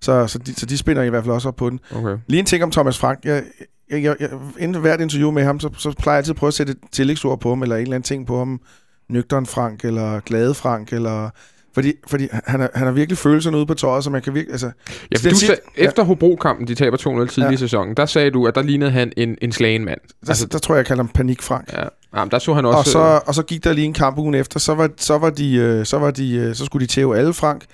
[0.00, 1.80] Så, så, de, så de spinner i hvert fald også op på den.
[1.94, 2.16] Okay.
[2.26, 3.18] Lige en ting om Thomas Frank.
[3.24, 3.42] Jeg,
[3.90, 4.28] jeg, jeg, jeg,
[4.58, 6.78] inden hvert interview med ham, så, så plejer jeg altid at prøve at sætte et
[6.92, 8.60] tillægsord på ham, eller en eller anden ting på ham.
[9.08, 11.30] Nøgteren Frank, eller glade Frank, eller...
[11.74, 14.52] Fordi, fordi han, er, han har virkelig følelserne ude på tøjet, så man kan virkelig...
[14.52, 14.70] Altså,
[15.12, 17.54] Ja, for du sag, efter Hobro-kampen, de taber 2-0 tidlig Ja.
[17.54, 20.00] i sæsonen, der sagde du, at der lignede han en, en slagen mand.
[20.22, 21.72] der, altså, der tror jeg, jeg kalder ham Panik Frank.
[21.72, 21.84] Ja,
[22.16, 22.78] Jamen, der så han også...
[22.78, 25.30] Og så, og så gik der lige en kamp ugen efter, så var, så var
[25.30, 27.64] de, øh, så var de, øh, så skulle de tæve alle Frank,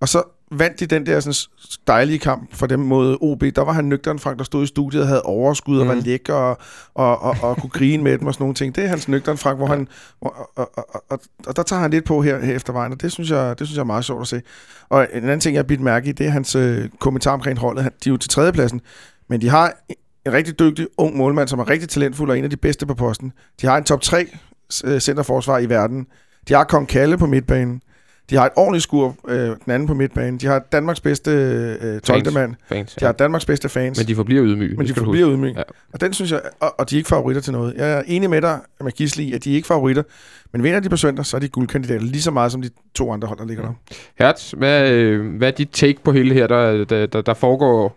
[0.00, 1.34] og så vandt de den der sådan,
[1.86, 3.42] dejlige kamp for dem mod OB.
[3.56, 5.96] Der var han nøgteren Frank, der stod i studiet og havde overskud og Mhm.
[5.96, 6.58] var lækker og,
[6.94, 8.74] og, og, og kunne grine med dem og sådan nogle ting.
[8.74, 9.88] Det er hans nøgteren Frank, hvor han,
[10.20, 12.92] hvor, og, og, og, og, og, der tager han lidt på her, her efter vejen,
[12.92, 14.42] og det synes, jeg, det synes jeg er meget sjovt at se.
[14.88, 17.58] Og en anden ting, jeg har bidt mærke i, det er hans øh, kommentar omkring
[17.58, 17.82] holdet.
[17.82, 18.80] Han- De er jo til tredjepladsen,
[19.28, 19.72] men de har
[20.26, 22.94] en rigtig dygtig ung målmand, som er rigtig talentfuld og en af de bedste på
[22.94, 23.32] posten.
[23.60, 24.26] De har en top 3
[24.84, 26.06] øh, centerforsvar i verden.
[26.48, 27.80] De har Kong Kalle på midtbanen.
[28.30, 30.38] De har et ordentligt skur, øh, den anden på midtbanen.
[30.40, 31.30] De har Danmarks bedste
[31.82, 32.32] øh, 12.
[32.32, 32.54] mand.
[32.68, 33.98] Fans, De har Danmarks bedste fans.
[33.98, 34.76] Men de forbliver ydmyge.
[34.76, 35.52] men de forbliver ydmyge.
[35.52, 35.58] Ja.
[35.58, 35.64] Ja.
[35.92, 37.74] Og den synes jeg, og, og de er ikke favoritter til noget.
[37.76, 40.02] Jeg er enig med dig, med Gisli, at de er ikke favoritter.
[40.52, 43.12] Men vinder de på søndag, så er de guldkandidater lige så meget som de to
[43.12, 43.72] andre hold, der ligger der.
[44.18, 47.96] Hertz, hvad, øh, hvad er dit take på hele her, der, der, der, der foregår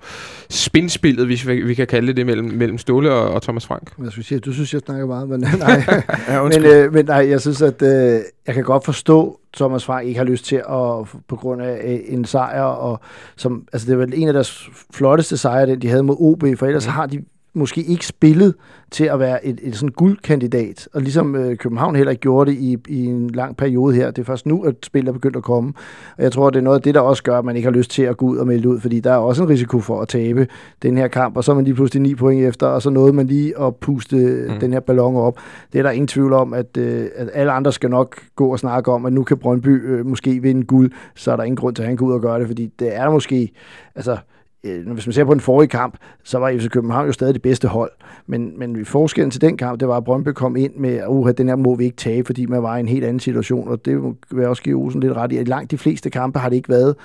[0.49, 3.91] spinspillet, hvis vi, vi kan kalde det det, mellem, mellem Ståle og, og Thomas Frank?
[4.03, 5.83] Jeg skulle sige, du synes, jeg snakker meget, men nej.
[6.27, 10.07] Ja, men, øh, men nej, jeg synes, at øh, jeg kan godt forstå, Thomas Frank
[10.07, 12.99] ikke har lyst til at, på grund af øh, en sejr, og
[13.35, 16.65] som, altså det var en af deres flotteste sejre, den de havde mod OB, for
[16.65, 18.55] ellers har de måske ikke spillet
[18.91, 22.57] til at være et, et sådan guldkandidat, og ligesom øh, København heller ikke gjorde det
[22.57, 24.11] i, i en lang periode her.
[24.11, 25.73] Det er først nu, at spillet er begyndt at komme.
[26.17, 27.73] Og jeg tror, det er noget af det, der også gør, at man ikke har
[27.73, 30.01] lyst til at gå ud og melde ud, fordi der er også en risiko for
[30.01, 30.47] at tabe
[30.81, 33.13] den her kamp, og så er man lige pludselig 9 point efter, og så nåede
[33.13, 34.15] man lige at puste
[34.49, 34.59] mm.
[34.59, 35.37] den her ballon op.
[35.73, 38.59] Det er der ingen tvivl om, at, øh, at alle andre skal nok gå og
[38.59, 41.75] snakke om, at nu kan Brøndby øh, måske vinde guld, så er der ingen grund
[41.75, 43.51] til, at han går ud og gøre det, fordi det er måske,
[43.95, 44.17] altså
[44.63, 47.41] øh, hvis man ser på den forrige kamp, så var FC København jo stadig det
[47.41, 47.91] bedste hold.
[48.27, 51.47] Men, men forskellen til den kamp, det var, at Brøndby kom ind med, at den
[51.47, 54.03] her må vi ikke tage, fordi man var i en helt anden situation, og det
[54.03, 56.55] vil jeg også give Olsen lidt ret i, at langt de fleste kampe har det
[56.55, 56.95] ikke været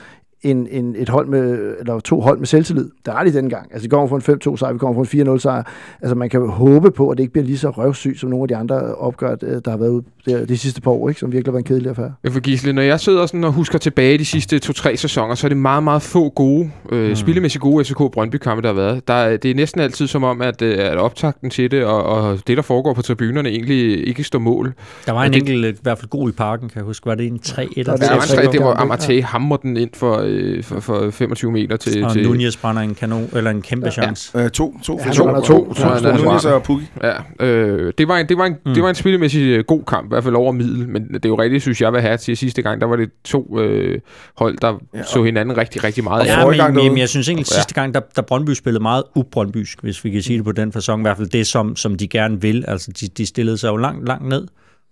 [0.42, 2.84] en, en, et hold med, eller to hold med selvtillid.
[3.06, 3.68] Det er ret i den gang.
[3.72, 5.62] Altså, vi kommer fra en 5-2 sejr, vi kommer fra en 4-0 sejr.
[6.02, 8.48] Altså, man kan håbe på, at det ikke bliver lige så røvsygt, som nogle af
[8.48, 11.20] de andre opgør, øh, der har været ude de, de sidste par år, ikke?
[11.20, 12.12] som virkelig har været en kedelig affære.
[12.24, 15.46] Ja, for Gisle, når jeg sidder sådan og husker tilbage de sidste to-tre sæsoner, så
[15.46, 17.14] er det meget, meget få gode, øh, mm.
[17.16, 19.08] spillemæssigt gode FCK Brøndby-kampe, der har været.
[19.08, 22.02] Der, er- det er næsten altid som om, at, øh, at optakten til det, og,
[22.04, 24.74] og det, der foregår på tribunerne, egentlig ikke står mål.
[25.06, 27.06] Der var en enkelt, øh, i hvert fald god i parken, kan jeg huske.
[27.06, 29.76] Var det en 3-1 eller Ja, det det, var, tre det var Amartey hammer den
[29.76, 32.04] ind for øh, for, for 25 meter til...
[32.04, 34.38] Og til Nunez brænder en kanon, eller en kæmpe chance.
[34.38, 36.24] Øh, to, to, Ja, to, to, to, er.
[36.24, 36.86] Nunez og Pukki.
[37.02, 38.58] Ja, øh, det var en, det var en, mm.
[38.70, 38.74] Mm.
[38.74, 41.28] det var en spillemæssig øh, god kamp, i hvert fald over middel, men det er
[41.28, 44.00] jo rigtigt, synes jeg, hvad her til sidste gang, der var det to øh,
[44.36, 46.26] hold, der Ja, ja, så hinanden rigtig, rigtig meget.
[46.26, 46.88] Ja, men, derude.
[46.90, 47.54] men jeg synes egentlig, Ja.
[47.54, 50.72] sidste gang, der, der Brøndby spillede meget ubrøndbysk, hvis vi kan sige det på den
[50.72, 51.00] fasong.
[51.00, 52.64] I hvert fald det, som, som de gerne vil.
[52.68, 54.46] Altså, de, de stillede sig jo langt, langt ned,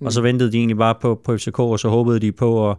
[0.04, 2.76] og så ventede de egentlig bare på, på FCK, og så håbede de på at,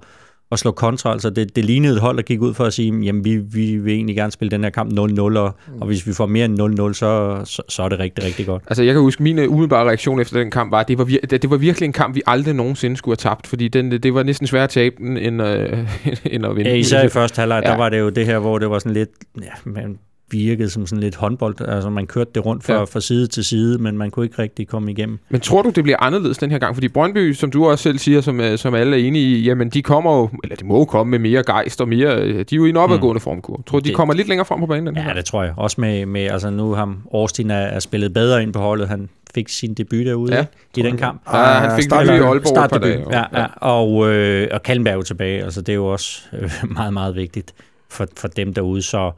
[0.52, 1.12] at slå kontra.
[1.12, 3.78] Altså, det, det lignede et hold, der gik ud for at sige, jamen, vi, vi
[3.78, 6.80] vil egentlig gerne spille den her kamp 0-0, og, og hvis vi får mere end
[6.90, 8.64] 0-0, så, så, så er det rigtig, rigtig godt.
[8.68, 11.06] Altså, jeg kan huske, min øh, umiddelbare reaktion efter den kamp var, at det var,
[11.06, 14.14] vir- det, var virkelig en kamp, vi aldrig nogensinde skulle have tabt, fordi den, det
[14.14, 15.80] var næsten sværere at tabe den, end, øh,
[16.34, 16.70] end at vinde.
[16.70, 17.62] Ja, især i første halvleg.
[17.66, 17.72] Ja.
[17.72, 19.10] der var det jo det her, hvor det var sådan lidt,
[19.42, 20.00] ja, man
[20.32, 21.56] virkede som sådan lidt håndbold.
[21.68, 22.84] Altså, man kørte det rundt fra, Ja.
[22.84, 25.20] fra side til side, men man kunne ikke rigtig komme igennem.
[25.30, 26.76] Men tror du, det bliver anderledes den her gang?
[26.76, 29.70] Fordi Brøndby, som du også selv siger, som, øh, som alle er enige i, jamen
[29.70, 32.40] de kommer jo, eller de må jo komme med mere gejst og mere, øh, de
[32.40, 33.62] er jo i en opadgående formkur.
[33.68, 35.18] Tror du, de Det- kommer lidt længere frem på banen den her Ja, gang?
[35.18, 35.54] det tror jeg.
[35.58, 38.88] Også med, med altså nu ham Austin er, er spillet bedre ind på holdet.
[38.88, 40.46] Han fik sin debut derude Ja,
[40.78, 41.22] i den kamp.
[41.34, 43.04] Ja, han fik Start- det i Aalborg et par dage.
[43.12, 43.46] ja, ja.
[43.56, 45.44] Og, øh, og Kallenberg er jo tilbage.
[45.44, 47.54] Altså, det er jo også øh, meget, meget vigtigt
[47.90, 48.82] for, for dem derude.
[48.82, 49.12] Så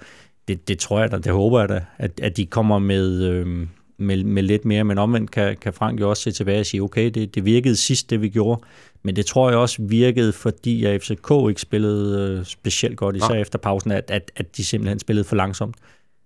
[0.48, 3.68] det, det tror jeg da, det håber jeg da, at, at de kommer med, øh,
[3.98, 4.84] med, med lidt mere.
[4.84, 7.76] Men omvendt kan, kan Frank jo også se tilbage og sige, okay, det, det virkede
[7.76, 8.62] sidst, det vi gjorde.
[9.04, 13.28] Men det tror jeg også virkede, fordi at FCK ikke spillede øh, specielt godt, især
[13.28, 13.42] Nej.
[13.42, 15.76] efter pausen, at, at, at de simpelthen spillede for langsomt.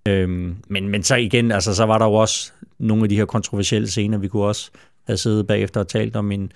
[0.07, 3.25] Øhm, men, men så igen, altså, så var der jo også nogle af de her
[3.25, 4.17] kontroversielle scener.
[4.17, 4.71] Vi kunne også
[5.07, 6.51] have siddet bagefter og talt om en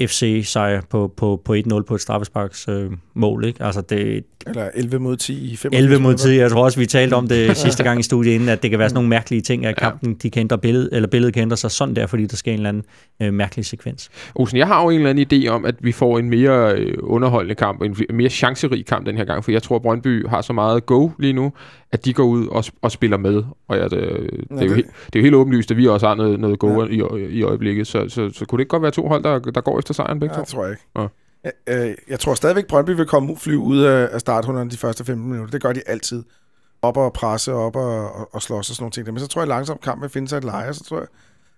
[0.00, 3.44] FC-sejr på, på, på 1-0 på et straffesparks øh, mål.
[3.44, 3.64] Ikke?
[3.64, 6.28] Altså det, Eller 11 mod 10 i 5 11 mod 10.
[6.28, 8.78] Jeg tror også, vi talte om det sidste gang i studiet inden, at det kan
[8.78, 11.56] være sådan nogle mærkelige ting, at kampen de kan ændre billede, eller billedet kan ændre
[11.56, 12.84] sig sådan der, fordi der sker en eller anden
[13.22, 14.10] øh, mærkelig sekvens.
[14.34, 16.94] Olsen, jeg har jo en eller anden idé om, at vi får en mere øh,
[17.02, 20.40] underholdende kamp, en mere chancerig kamp den her gang, for jeg tror, at Brøndby har
[20.40, 21.52] så meget go lige nu,
[21.92, 23.42] at de går ud og, og spiller med.
[23.68, 25.86] Og ja, det, det, er jo, det- he- det er jo helt åbenlyst, at vi
[25.88, 26.88] også har noget, noget go ja.
[26.88, 29.38] i, ø- i øjeblikket, så, så, så kunne det ikke godt være to hold, der,
[29.38, 30.40] der går efter sejren begge Ja, to?
[30.42, 30.82] det tror jeg ikke.
[30.98, 31.06] Ja.
[31.44, 31.52] Jeg,
[31.88, 35.50] øh, jeg tror stadigvæk, Brøndby vil komme flyve ud af, starthunden de første 15 minutter.
[35.50, 36.22] Det gør de altid.
[36.82, 39.06] Op og presse, op og, og, og slås og sådan nogle ting.
[39.06, 41.06] Men så tror jeg langsomt, kampen vil finde sig et leje, så tror jeg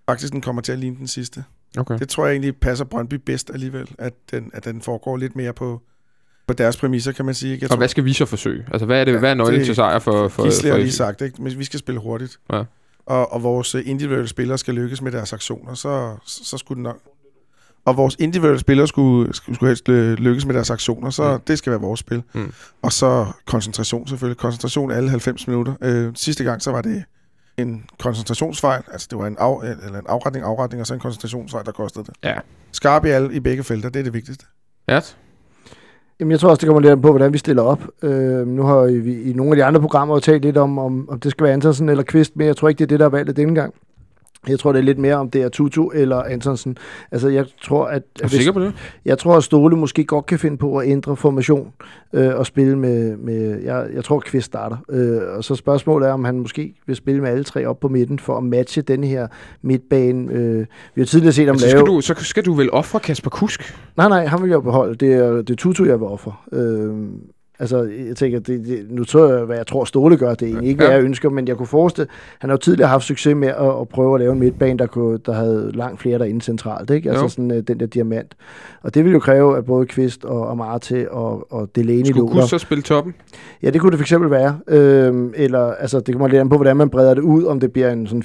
[0.08, 1.44] faktisk, den kommer til at ligne den sidste.
[1.78, 1.98] Okay.
[1.98, 5.52] Det tror jeg egentlig passer Brøndby bedst alligevel, at den, at den foregår lidt mere
[5.52, 5.80] på,
[6.50, 7.52] på deres præmisser, kan man sige.
[7.52, 7.64] ikke?
[7.64, 8.64] Jeg Og hvad skal vi så forsøge?
[8.72, 10.76] Altså, hvad er, det, Ja, hvad er nøglen det- til sejr for, for, Gisle har
[10.78, 11.42] lige sagt, ikke?
[11.42, 12.36] Men vi skal spille hurtigt.
[12.52, 12.62] Ja.
[13.06, 16.76] Og, og vores øh, individuelle spillere skal lykkes med deres aktioner, så, så, så skulle
[16.76, 16.98] det nok...
[17.84, 21.40] Og vores individuelle spillere skulle, skulle, helst øh, lykkes med deres aktioner, så Mm.
[21.46, 22.22] det skal være vores spil.
[22.34, 22.52] Mm.
[22.82, 24.36] Og så koncentration selvfølgelig.
[24.38, 25.74] Koncentration alle 90 minutter.
[25.82, 27.04] Øh, sidste gang, så var det
[27.58, 28.82] en koncentrationsfejl.
[28.92, 32.04] Altså, det var en, af, eller en afretning, afretning, og så en koncentrationsfejl, der kostede
[32.04, 32.14] det.
[32.24, 32.34] Ja.
[32.72, 34.44] Skarp i alle i begge felter, det er det vigtigste.
[34.88, 35.00] Ja,
[36.20, 37.82] Jamen, jeg tror også, det kommer lidt an på, hvordan vi stiller op.
[38.02, 41.08] Øh, nu har vi i nogle af de andre programmer jo talt lidt om, om,
[41.10, 43.06] om det skal være Antonsen eller Kvist, men jeg tror ikke, det er det, der
[43.06, 43.74] er valgt denne gang.
[44.48, 46.76] Jeg tror, det er lidt mere, om det er Tutu eller Antonsen.
[47.10, 48.02] Altså, jeg tror, at...
[48.22, 48.72] er du sikker på det?
[49.04, 51.72] Jeg tror, at Ståle måske godt kan finde på at ændre formation
[52.12, 53.16] øh, og spille med...
[53.16, 54.76] med jeg, jeg tror, Kvist starter.
[54.90, 57.88] Øh, og så spørgsmålet er, om han måske vil spille med alle tre op på
[57.88, 59.26] midten for at matche den her
[59.62, 60.32] midtbane.
[60.32, 61.78] Øh, vi har tidligere set om Altså, lave...
[61.78, 63.76] skal du, så skal du vel ofre Kasper Kusk?
[63.96, 64.94] Nej, nej, han vil jeg beholde.
[64.94, 66.32] Det er, det er Tutu, jeg vil ofre.
[66.52, 66.94] Øh,
[67.60, 70.34] altså, jeg tænker, det, det, nu tror jeg, hvad jeg tror, Ståle gør.
[70.34, 72.88] Det er egentlig ikke, hvad jeg ønsker, men jeg kunne forestille, han har jo tidligere
[72.90, 76.00] haft succes med at, at prøve at lave en midtbane, der, kunne, der havde langt
[76.00, 76.90] flere derinde centralt.
[76.90, 77.08] Ikke?
[77.08, 77.28] Altså Jo.
[77.28, 78.34] sådan uh, den der diamant.
[78.82, 82.46] Og det ville jo kræve, at både Kvist og Amarte og, og Delaney Skulle der.
[82.46, 83.14] så spille toppen?
[83.62, 84.58] Ja, det kunne det fx være.
[84.68, 87.72] Øhm, eller, altså, det kommer lidt an på, hvordan man breder det ud, om det
[87.72, 88.22] bliver en sådan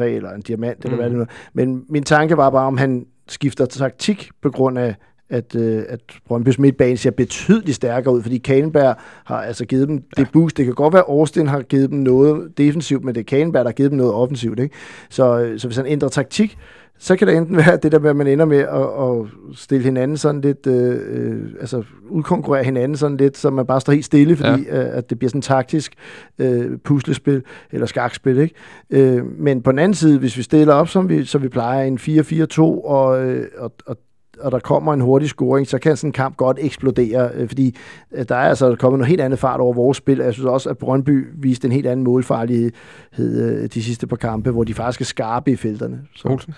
[0.00, 1.00] 4-3-3 eller en diamant, eller Mm.
[1.00, 1.24] hvad det nu.
[1.54, 4.94] Men min tanke var bare, om han skifter taktik på grund af,
[5.30, 10.02] at, øh, at Brøndby's midtbane ser betydeligt stærkere ud, fordi Kahnberg har altså givet dem
[10.16, 10.56] det boost.
[10.56, 13.64] Det kan godt være, at Austin har givet dem noget defensivt, men det er Kahnberg,
[13.64, 14.60] der har givet dem noget offensivt.
[14.60, 14.74] Ikke?
[15.10, 16.58] Så, øh, så hvis han ændrer taktik,
[16.98, 19.84] så kan det enten være det der med, at man ender med at, at stille
[19.84, 24.04] hinanden sådan lidt, øh, øh, altså udkonkurrere hinanden sådan lidt, så man bare står helt
[24.04, 24.82] stille, fordi ja.
[24.82, 25.92] øh, at det bliver sådan taktisk
[26.38, 28.54] øh, puslespil eller skakspil, ikke?
[28.90, 31.84] Øh, men på den anden side, hvis vi stiller op, som vi, så vi plejer,
[31.84, 33.96] en 4-4-2, og, øh, og, og
[34.40, 37.76] og der kommer en hurtig scoring, så kan sådan en kamp godt eksplodere, øh, fordi
[38.12, 40.18] øh, der er altså kommet noget helt andet fart over vores spil.
[40.18, 42.72] Jeg synes også, at Brøndby viste en helt anden målfarlighed
[43.18, 46.00] øh, de sidste par kampe, hvor de faktisk er skarpe i felterne.
[46.16, 46.28] Så.
[46.28, 46.54] Olsen?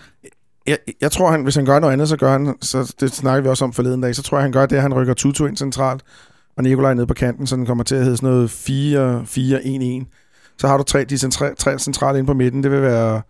[0.67, 3.43] Jeg, jeg tror, han, hvis han gør noget andet, så gør han, så det snakker
[3.43, 5.47] vi også om forleden dag, så tror jeg, han gør det, at han rykker Tutu
[5.47, 6.03] ind centralt,
[6.57, 8.49] og Nikolaj ned på kanten, så den kommer til at hedde sådan noget
[10.05, 10.14] 4-4-1-1.
[10.59, 13.23] Så har du tre, de centra, tre centrale inde på midten, det vil være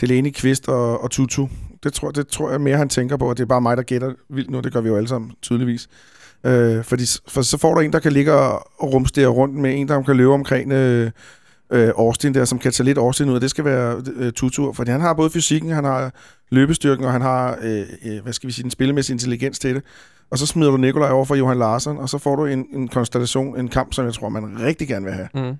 [0.00, 1.46] Delaney, Kvist og, og Tutu.
[1.82, 3.82] Det tror, det tror jeg mere, han tænker på, og det er bare mig, der
[3.82, 4.60] gætter vildt nu.
[4.60, 5.88] Det gør vi jo alle sammen, tydeligvis.
[6.44, 9.88] Øh, fordi, for så får du en, der kan ligge og, rumstere rundt med en,
[9.88, 11.10] der kan løbe omkring øh,
[11.72, 14.72] øh, Austin der, som kan tage lidt Austin ud, og det skal være øh, tutur,
[14.72, 16.12] fordi han har både fysikken, han har
[16.50, 19.82] løbestyrken, og han har, øh, øh, hvad skal vi sige, den spillemæssige intelligens til det.
[20.30, 22.88] Og så smider du Nikolaj over for Johan Larsen, og så får du en, en
[22.88, 25.28] konstellation, en kamp, som jeg tror, man rigtig gerne vil have.
[25.34, 25.56] Mm.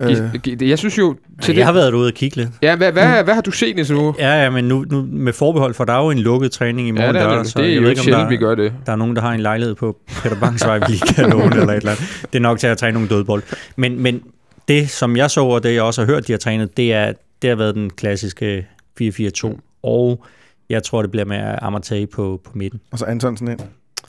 [0.00, 0.68] Øh.
[0.68, 1.16] Jeg synes jo...
[1.42, 2.48] Til jeg det, har været ude og kigge lidt.
[2.62, 4.14] ja, hvad, hvad, hvad har du set, Niels, nu?
[4.18, 6.90] Ja, ja, men nu, nu med forbehold, for der er jo en lukket træning i
[6.90, 7.46] Ja, morgen det er, det.
[7.46, 8.72] så det er jeg jo ved ikke om sjældent, der, vi gør det.
[8.86, 11.44] der er nogen, der har en lejlighed på Peter Bangs vej, vi lige kan låne
[11.56, 12.26] eller et eller andet.
[12.32, 13.42] Det er nok til at træne nogle dødbold.
[13.76, 14.22] Men, men
[14.68, 17.12] det, som jeg så, og det jeg også har hørt, de har trænet, det, er,
[17.42, 18.66] det har været den klassiske
[19.02, 19.60] 4-4-2.
[19.82, 20.24] Og
[20.70, 22.80] jeg tror, det bliver med Amartey på, på midten.
[22.92, 23.60] og så Antonsen ind.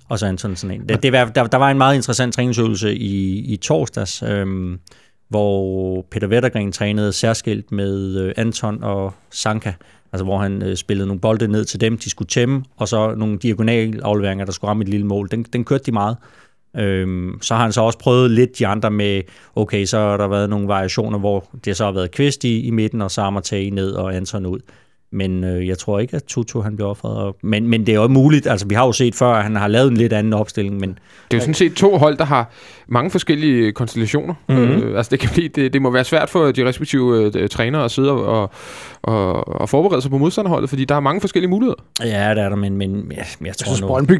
[0.10, 0.88] Og så Antonsen ind.
[0.88, 4.80] Det, det var, der, der var en meget interessant træningsøvelse i, i torsdags, øhm,
[5.30, 9.74] hvor Peter Wettergren trænede særskilt med øh, Anton og Sanka,
[10.14, 13.16] altså hvor han øh, spillede nogle bolde ned til dem, de skulle tæmme, og så
[13.16, 15.28] nogle diagonale afleveringer, der skulle ramme et lille mål.
[15.32, 16.18] Den, den kørte de meget.
[16.78, 19.22] Øhm, så har han så også prøvet lidt de andre med,
[19.56, 22.72] okay, så har der været nogle variationer, hvor det så har været Kvist i, i
[22.72, 24.60] midten, og så Amartey ned og Anton ud.
[25.12, 27.18] Men øh, jeg tror ikke, at Tutu han bliver offret.
[27.18, 29.56] Og, men, men det er jo muligt, altså vi har jo set før, at han
[29.56, 32.26] har lavet en lidt anden opstilling, men Det er jo sådan set to hold, der
[32.26, 32.52] har
[32.88, 34.34] mange forskellige konstellationer.
[34.50, 34.58] Mhm.
[34.60, 34.84] Mm-hmm.
[34.84, 37.86] Øh, altså det, kan blive, det, det må være svært for de respektive øh, trænere
[37.86, 38.52] at sidde og,
[39.02, 41.76] og, og forberede sig på modstanderholdet, fordi der er mange forskellige muligheder.
[42.02, 43.88] ja, det er der, men, men jeg, jeg Jeg tror synes, nu...
[43.88, 44.12] Brøndby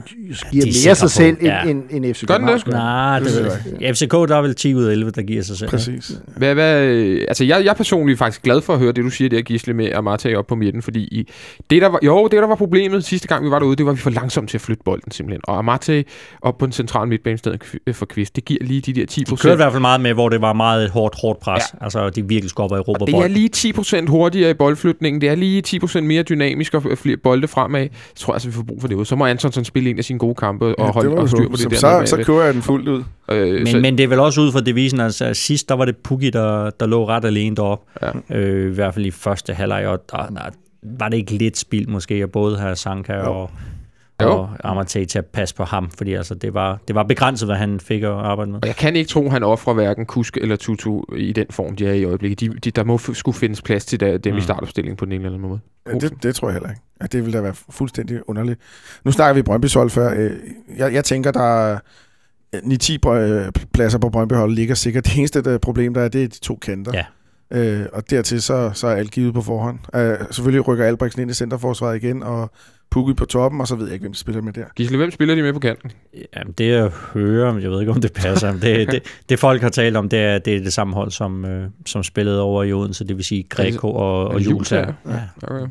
[0.52, 1.64] giver er mere sig selv, på- end, ja.
[1.64, 2.60] end, end FC Gør den København.
[2.66, 2.74] det?
[2.74, 3.96] Nej, det Det jeg ikke.
[3.96, 5.70] FCK, der er vel 10 ud af 11, der giver sig selv.
[5.70, 6.12] Præcis.
[6.38, 6.82] Hvad, hvad,
[7.28, 9.74] altså jeg, jeg er personligt faktisk glad for at høre det, du siger der, Gisle,
[9.74, 11.28] med at Marta op på midten, fordi i,
[11.70, 13.92] det, der var, jo, det, der var problemet sidste gang, vi var derude, det var,
[13.92, 15.42] at vi var for langsomt til at flytte bolden simpelthen.
[15.44, 16.04] Og Amate
[16.42, 17.64] op på den centrale midtbane i stedet
[17.96, 19.56] for Kvist, det giver lige de der 10 De kørte i procent.
[19.56, 21.64] hvert fald meget med, hvor det var meget hårdt, hårdt pres.
[21.74, 21.84] Ja.
[21.84, 25.22] Altså, de virkelig skulle op og erobre Det er lige 10 procent hurtigere i boldflytningen,
[25.22, 27.82] det er lige 10 procent mere dynamisk og flere bolde fremad.
[27.82, 29.06] Jeg tror altså, vi får brug for det ud.
[29.06, 31.56] Så må Antonsen spille en af sine gode kampe og Ja, holde og styr på
[31.56, 32.06] det så, der.
[32.06, 33.04] så, så kører jeg den fuldt ud.
[33.32, 35.86] Øh, Men, så, men det er vel også ud fra devisen, altså sidst der var
[35.86, 37.86] det Pukki, der, der lå ret alene deroppe.
[38.32, 38.38] Ja.
[38.38, 40.42] Øh, I hvert fald i første halvleg, og der, der,
[41.00, 43.50] var det ikke lidt spild måske at både have Sanka og,
[44.22, 44.28] Jo.
[44.32, 47.56] og Amartey til at passe på ham, fordi altså, det, var, det var begrænset, hvad
[47.58, 48.60] han fik at arbejde med.
[48.62, 51.76] Og jeg kan ikke tro, at han offrer hverken Kusk eller Tutu i den form,
[51.76, 52.40] de er i øjeblikket.
[52.40, 54.38] De, de, der må f- skulle findes plads til der, dem mm.
[54.38, 55.60] i startopstillingen på den ene eller anden måde.
[55.88, 56.82] Ja, det, det tror jeg heller ikke.
[57.02, 58.60] Ja, det vil da være fuldstændig underligt.
[59.06, 60.14] Nu snakker vi Brøndby før.
[60.18, 60.32] Øh,
[60.78, 61.80] Jeg, jeg tænker, der er
[62.56, 65.06] 9-10 brø- øh, pladser på Brøndby hold ligger sikkert.
[65.06, 66.92] Det eneste der problem, der er, det er de to kanter.
[66.94, 67.06] Ja.
[67.52, 69.80] Øh, og dertil så, så er alt givet på forhånd.
[69.96, 72.52] Øh, selvfølgelig rykker Albrechtsen ind i centerforsvaret igen, og
[72.92, 74.66] Pukki på toppen, og så ved jeg ikke, hvem de spiller med der.
[74.76, 75.92] Gisle, hvem spiller de med på kanten?
[76.36, 79.62] Jamen, det jeg hører, jeg ved ikke, om det passer, men det, det, det folk
[79.62, 82.64] har talt om, det er det, er det samme hold, som, øh, som spillede over
[82.64, 84.72] i Odense, det vil sige Greco og, er og det Jules.
[84.72, 85.22] Jules, Ja.
[85.44, 85.68] Okay.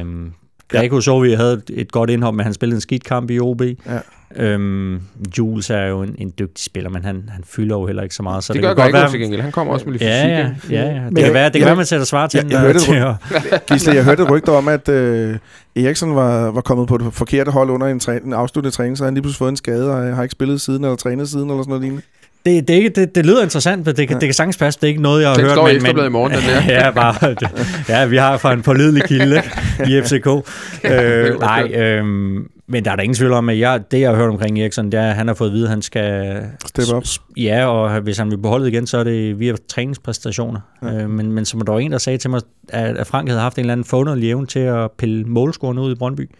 [0.00, 0.32] Øhm,
[0.68, 3.62] Greco så vi havde et godt indhop, men han spillede en skidt kamp i OB.
[3.62, 3.98] Ja.
[4.36, 5.00] Øhm,
[5.38, 8.22] Jules er jo en, en dygtig spiller, men han, han fylder jo heller ikke så
[8.22, 8.44] meget.
[8.44, 9.40] Så Det, det, det gør godt Greco være, til gengæld.
[9.40, 10.70] Han kommer også med lidt Ja, fysik.
[10.72, 10.94] ja, ja, ja.
[11.04, 12.82] Det Men kan være, det kan jeg- være, man sætter svar til jeg- hørte det
[12.82, 15.36] til at- Gisle, jeg hørte et rygte om, at øh,
[15.76, 19.04] Eriksen var, var kommet på det forkerte hold under en, træ, en afsluttende træning, så
[19.04, 21.62] han lige pludselig fået en skade, og har ikke spillet siden, eller trænet siden, eller
[21.62, 22.02] sådan noget lignende.
[22.46, 24.80] Det, det, ikke, det, det lyder interessant, men det, kan- det kan sagtens passe.
[24.80, 25.52] Det er ikke noget, jeg har Den hørt.
[25.54, 26.62] står i men, Ekstrabladet i morgen, den der.
[26.84, 27.48] ja, bare, det,
[27.88, 29.42] ja, vi har fra en pålidelig kilde
[29.88, 30.26] i FCK.
[30.92, 34.16] øh, nej, øhm, men der er der ingen tvivl om, at jeg, det, jeg har
[34.16, 36.36] hørt omkring Eriksson, det er, at han har fået at vide, at han skal...
[36.66, 37.04] Step up.
[37.36, 40.60] Ja, og hvis han vil beholde igen, så er det via træningspræstationer.
[40.82, 41.02] Ja.
[41.02, 43.40] Øh, men, men som der var en, der sagde til mig, at, at Frank havde
[43.40, 46.30] haft en eller anden forunderlig evne til at pille målscoren ud i Brøndby.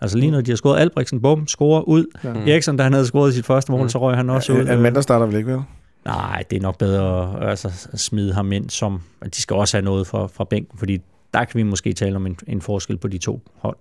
[0.00, 2.04] Altså lige når de har scoret Albrechtsen, bum, scorer ud.
[2.24, 2.28] Ja.
[2.38, 2.52] Ja.
[2.52, 3.88] Eriksson, da han havde scoret sit første mål, Mm.
[3.88, 4.58] så røg han også ud.
[4.68, 5.60] En mand, der starter vel ikke, vel?
[6.04, 9.76] Nej, det er nok bedre at altså, smide ham ind, som at de skal også
[9.76, 10.98] have noget fra, fra bænken, fordi
[11.34, 13.76] der kan vi måske tale om en, en forskel på de to hold.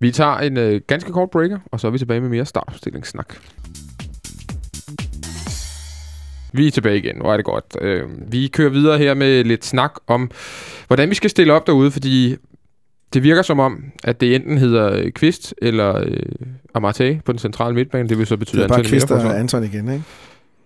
[0.00, 3.34] Vi tager en øh, ganske kort breaker, og så er vi tilbage med mere startopstillingssnak.
[6.52, 7.64] Vi er tilbage igen, hvor er det godt.
[7.80, 10.30] Øh, vi kører videre her med lidt snak om,
[10.86, 12.36] hvordan vi skal stille op derude, fordi
[13.14, 16.16] det virker som om, at det enten hedder øh, Kvist eller øh,
[16.74, 18.08] Amartey på den centrale midtbane.
[18.08, 19.38] Det vil så betyde Det er bare Anton Kvist og.
[19.38, 20.04] Anton igen, ikke?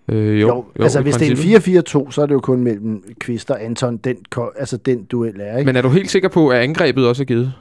[0.08, 1.78] Øh, jo, Jo, jo, altså hvis det princippet.
[1.78, 4.16] er en 4-4-2, så er det jo kun mellem Kvist og Anton, den,
[4.58, 5.66] altså den duel er, ikke?
[5.66, 7.52] Men er du helt sikker på, at angrebet også er givet?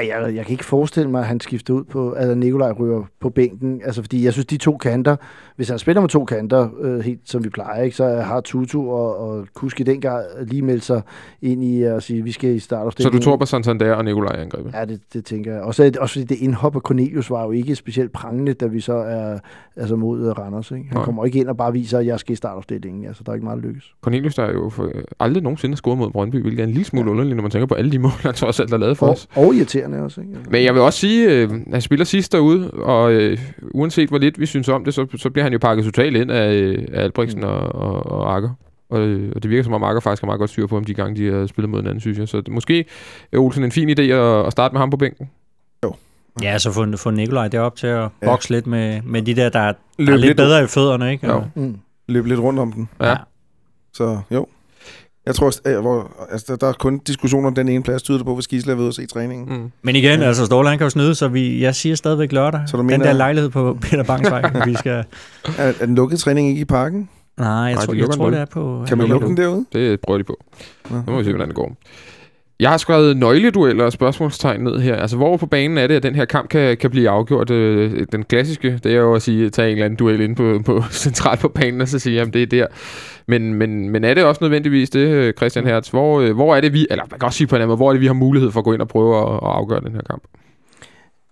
[0.00, 3.02] Ej, jeg, jeg kan ikke forestille mig, at han skifter ud på, altså Nikolaj ryger
[3.20, 5.16] på bænken, altså fordi jeg synes, de to kanter,
[5.56, 8.90] hvis han spiller med to kanter, øh, helt som vi plejer, ikke, så har Tutu
[8.90, 11.02] og, og Kuski dengang lige meldt sig
[11.42, 13.20] ind i at sige, vi skal i Så startopstillingen.
[13.20, 14.72] du tror på Santander og Nikolaj angrebet?
[14.74, 15.62] Ja, det, det tænker jeg.
[15.62, 18.92] Også, også fordi det indhop af Cornelius var jo ikke specielt prangende, da vi så
[18.94, 19.38] er
[19.76, 20.70] altså mod øh, Randers.
[20.70, 20.84] Ikke?
[20.88, 21.04] Han Nej.
[21.04, 23.04] kommer ikke ind og bare viser, at jeg skal i startopstillingen.
[23.06, 23.94] Altså, der er ikke meget lykkes.
[24.02, 27.10] Cornelius, der er jo for, aldrig nogensinde scoret mod Brøndby, hvilket er en lille smule
[27.10, 29.12] underligt, når man tænker på alle de mål, han trods alt har lavet for Og,
[29.12, 29.28] os.
[29.36, 29.89] og irriterende.
[29.94, 30.20] Irriterende også.
[30.20, 30.50] Ikke?
[30.50, 33.38] Men jeg vil også sige, øh, han spiller sidst derude, og øh,
[33.74, 36.30] uanset hvor lidt vi synes om det, så, så bliver han jo pakket totalt ind
[36.30, 38.50] af, øh, af Albrechtsen og, og, og Akker.
[38.90, 40.84] Og, øh, og det virker som om Akker faktisk har meget godt styr på ham
[40.84, 42.28] de gange, de har spillet mod hinanden, synes jeg.
[42.28, 42.84] Så det, måske
[43.32, 45.30] er Olsen en fin idé at, at starte med ham på bænken.
[46.42, 48.26] Ja, så få, få Nikolaj derop til at Ja.
[48.26, 50.66] bokse lidt med, med de der, der, er- der Løb er lidt lidt- bedre i
[50.66, 51.26] fødderne, ikke?
[51.26, 51.42] Jo.
[51.54, 51.76] Mm.
[52.08, 52.88] Løbe lidt rundt om den.
[53.00, 53.16] Ja.
[53.92, 54.46] Så jo.
[55.26, 58.18] Jeg tror, at, hvor, altså, der, der er kun diskussioner om den ene plads, tyder
[58.18, 59.58] det på, hvis Gisle er ved at se træningen.
[59.62, 59.70] Mm.
[59.82, 60.26] Men igen, Ja.
[60.26, 62.60] altså Ståle, han kan jo snyde, så vi, jeg siger stadigvæk lørdag.
[62.66, 65.04] Så du den mener- der lejlighed på Peter Bangsvej, vi skal...
[65.58, 67.08] Er, er den lukket træning ikke i parken?
[67.38, 68.84] Nej, jeg, Nej, tror, jeg tror, den det er på...
[68.88, 69.64] Kan man lukke den derude?
[69.72, 70.36] Det prøver de på.
[70.90, 71.76] Nu må vi se, hvordan det går.
[72.60, 74.96] Jeg har skrevet nøgledueller og spørgsmålstegn ned her.
[74.96, 77.50] Altså, hvor på banen er det, at den her kamp kan, kan blive afgjort?
[77.50, 80.60] Øh, Den klassiske, det er jo at sige, tage en eller anden duel ind på,
[80.64, 82.66] på centralt på banen, og så sige, at det er der.
[83.26, 85.88] Men, men, men er det også nødvendigvis det, øh, Christian Hertz?
[85.88, 87.76] Hvor, øh, hvor er det vi, eller man kan også sige på en anden måde,
[87.76, 89.80] hvor er det vi har mulighed for at gå ind og prøve at, at afgøre
[89.80, 90.22] den her kamp?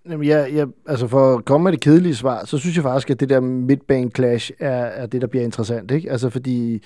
[0.09, 3.09] Jamen, jeg, jeg, altså for at komme med det kedelige svar, så synes jeg faktisk,
[3.09, 5.91] at det der midtbane clash er, er det, der bliver interessant.
[5.91, 6.11] Ikke?
[6.11, 6.83] Altså fordi,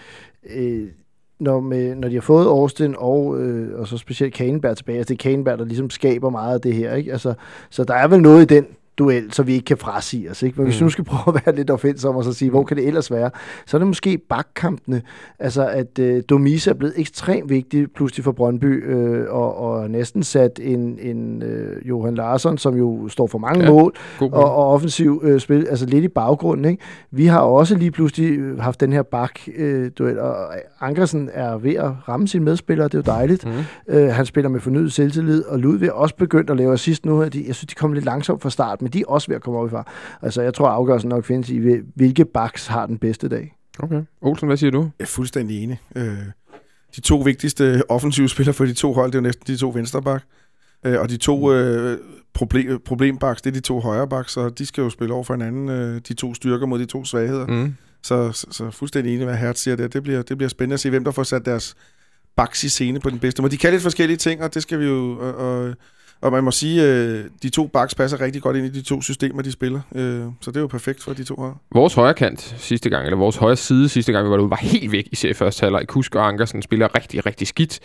[0.55, 0.87] øh,
[1.39, 5.13] når, med, når de har fået Austin og, øh, og så specielt Kaneberg tilbage, altså
[5.13, 6.93] det er Kaneberg, der ligesom skaber meget af det her.
[6.93, 7.11] Ikke?
[7.11, 7.33] Altså,
[7.69, 8.65] så der er vel noget i den
[8.97, 10.43] duel, så vi ikke kan frasige os.
[10.43, 10.55] Ikke?
[10.57, 10.79] Men hvis Mm.
[10.79, 13.11] vi nu skal prøve at være lidt offensom og så sige, hvor kan det ellers
[13.11, 13.29] være,
[13.65, 15.01] så er det måske bakkampene.
[15.39, 20.23] Altså at øh, Domise er blevet ekstremt vigtig pludselig for Brøndby, øh, og, og næsten
[20.23, 23.69] sat en, en øh, Johan Larsson, som jo står for mange Ja.
[23.71, 26.65] mål, og, og offensiv øh, spil, altså lidt i baggrunden.
[26.65, 26.83] Ikke?
[27.11, 30.35] Vi har også lige pludselig øh, haft den her bak-duel, og
[30.81, 33.45] Ankersen er ved at ramme sine medspillere, det er jo dejligt.
[33.45, 33.51] Mm.
[33.95, 37.21] Øh, han spiller med fornyet selvtillid, og Ludvig er også begyndt at lave assist nu.
[37.23, 39.59] Jeg synes, de kommer lidt langsomt fra start, men de er også ved at komme
[39.59, 39.93] op i far.
[40.21, 43.55] Altså, jeg tror, afgørelsen nok findes i, hvil- hvilke backs har den bedste dag.
[43.79, 44.01] Okay.
[44.21, 44.81] Olsen, hvad siger du?
[44.81, 45.81] Jeg er fuldstændig enig.
[45.95, 46.17] Øh,
[46.95, 49.69] de to vigtigste offensive spillere for de to hold, det er jo næsten de to
[49.69, 50.23] vensterbak.
[50.85, 51.97] Øh, og de to øh,
[52.33, 55.69] problem, problembaks, det er de to højrebaks, og de skal jo spille over for hinanden.
[55.69, 57.47] Øh, de to styrker mod de to svagheder.
[57.47, 57.75] Mm.
[58.03, 59.87] Så, så, så fuldstændig enig, hvad Hertz siger der.
[59.87, 61.75] Det bliver, det bliver spændende at se, hvem der får sat deres
[62.35, 63.51] baks i scene på den bedste måde.
[63.51, 65.17] De kan lidt forskellige ting, og det skal vi jo...
[65.19, 65.73] Og, og,
[66.23, 69.01] og man må sige, øh, de to baks passer rigtig godt ind i de to
[69.01, 69.81] systemer, de spiller.
[69.95, 71.53] Øh, så det er jo perfekt for de to hold.
[71.71, 74.59] Vores højre kant sidste gang, eller vores højre side sidste gang, vi var derude, var
[74.61, 75.87] helt væk i serie første halvleg.
[75.87, 77.79] Kusk og Ankersen spiller rigtig, rigtig skidt.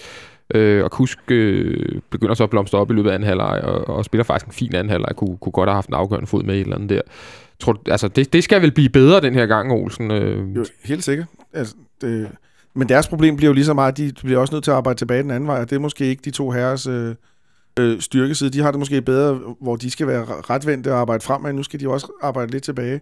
[0.54, 3.96] Øh, og Kusk øh, begynder så at blomstre op i løbet af anden halvleg, og,
[3.96, 5.16] og spiller faktisk en fin anden halvleg.
[5.16, 7.00] Kunne, kunne godt have haft en afgørende fod med et eller andet der.
[7.60, 10.10] Tror, altså, det, det skal vel blive bedre den her gang, Olsen.
[10.10, 11.26] Øh, Jo, helt sikkert.
[11.52, 12.28] Altså, det,
[12.74, 14.76] men deres problem bliver jo lige så meget, at de bliver også nødt til at
[14.76, 17.14] arbejde tilbage den anden vej, og det er måske ikke de to herres øh,
[17.78, 18.50] øh, styrkeside.
[18.50, 21.52] De har det måske bedre, hvor de skal være retvendte og arbejde fremad.
[21.52, 23.00] Nu skal de også arbejde lidt tilbage.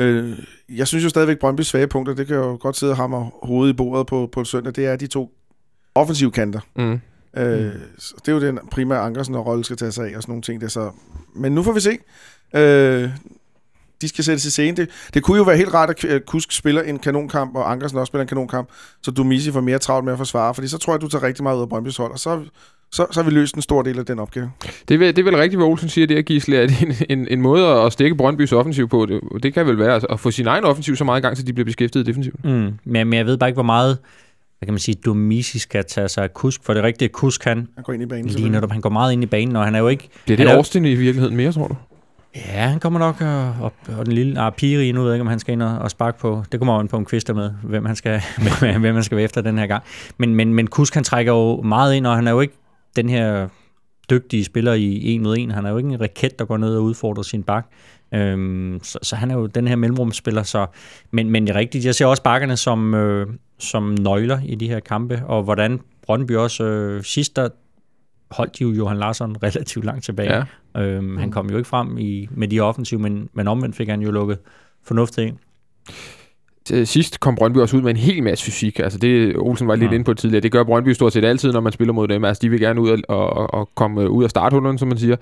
[0.00, 2.96] Øh, jeg synes jo stadigvæk, Brøndby's svage punkter, det kan jeg jo godt sidde og
[2.96, 5.30] hamre hovedet i bordet på, på søndag, det er de to
[5.94, 6.60] offensive kanter.
[6.76, 7.00] mm.
[7.36, 10.22] Øh, så det er jo den primære Ankersen og Rolle skal tage sig af og
[10.22, 10.60] sådan nogle ting.
[10.60, 10.90] Der, så.
[11.34, 11.98] Men nu får vi se.
[12.54, 13.10] Øh,
[14.02, 14.76] de skal sættes i scene.
[14.76, 18.10] Det, det kunne jo være helt rart, at Kusk spiller en kanonkamp, og Ankersen også
[18.10, 18.68] spiller en kanonkamp,
[19.02, 21.42] så Dumisi får mere travlt med at forsvare, fordi så tror jeg, du tager rigtig
[21.42, 22.44] meget ud af Brøndby's hold, og så,
[22.92, 24.50] så, så har vi løst en stor del af den opgave.
[24.88, 26.94] Det, er, vel- det er vel rigtigt, hvad Olsen siger, det er, Gisle, at en,
[27.18, 30.20] en, en måde at stikke Brøndbys offensiv på, det, det kan vel være altså, at
[30.20, 32.44] få sin egen offensiv så meget i gang, så de bliver beskæftiget defensivt.
[32.44, 32.50] Mm.
[32.50, 33.98] Men, men jeg ved bare ikke, hvor meget
[34.58, 37.68] hvad kan man sige, Domisi skal tage sig af Kusk, for det rigtige Kusk, han
[37.74, 38.24] Han går ind i banen.
[38.24, 38.52] lige selvfølgelig.
[38.52, 40.08] netop, han går meget ind i banen, og han er jo ikke...
[40.24, 41.76] Bliver det er Austin i virkeligheden mere, tror du?
[42.36, 45.20] Ja, han kommer nok øh, op, og den lille ah, Piri, nu ved jeg ikke,
[45.20, 46.42] om han skal ind og, og sparke på.
[46.52, 48.20] Det kommer an på en kvister med, hvem han skal,
[48.80, 49.82] hvem han skal være efter den her gang.
[50.18, 52.54] Men, men, men Kusk, han trækker jo meget ind, og han er jo ikke
[52.96, 53.48] den her
[54.10, 55.50] dygtige spiller i en mod en.
[55.50, 57.66] Han er jo ikke en raket, der går ned og udfordrer sin bak.
[58.14, 60.42] Øhm, så, så han er jo den her mellemrumspiller.
[60.42, 60.66] Så,
[61.10, 63.26] men, men det er rigtigt, jeg ser også bakkerne som, øh,
[63.58, 67.48] som nøgler i de her kampe, og hvordan Brøndby også øh, sidst, der
[68.30, 70.34] holdt de jo Johan Larsson relativt langt tilbage.
[70.34, 70.44] Ja.
[70.74, 70.80] Ja.
[70.80, 74.02] Øhm, han kom jo ikke frem i, med de offensive, men, men omvendt fik han
[74.02, 74.38] jo lukket
[74.84, 75.36] fornuftigt ind.
[76.64, 78.78] Til sidst kom Brøndby også ud med en hel masse fysik.
[78.78, 79.94] Altså det, Olsen var lidt Ja.
[79.94, 80.42] inde på tidligere.
[80.42, 82.24] Det gør Brøndby stort set altid, når man spiller mod dem.
[82.24, 85.16] Altså de vil gerne ud og, og, og komme ud af starthullerne, som man siger.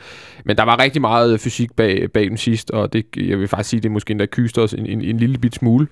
[0.45, 3.71] Men der var rigtig meget fysik bag, bag dem sidst, og det, jeg vil faktisk
[3.71, 5.87] sige, det er måske endda kyster os en, en, en lille bit smule.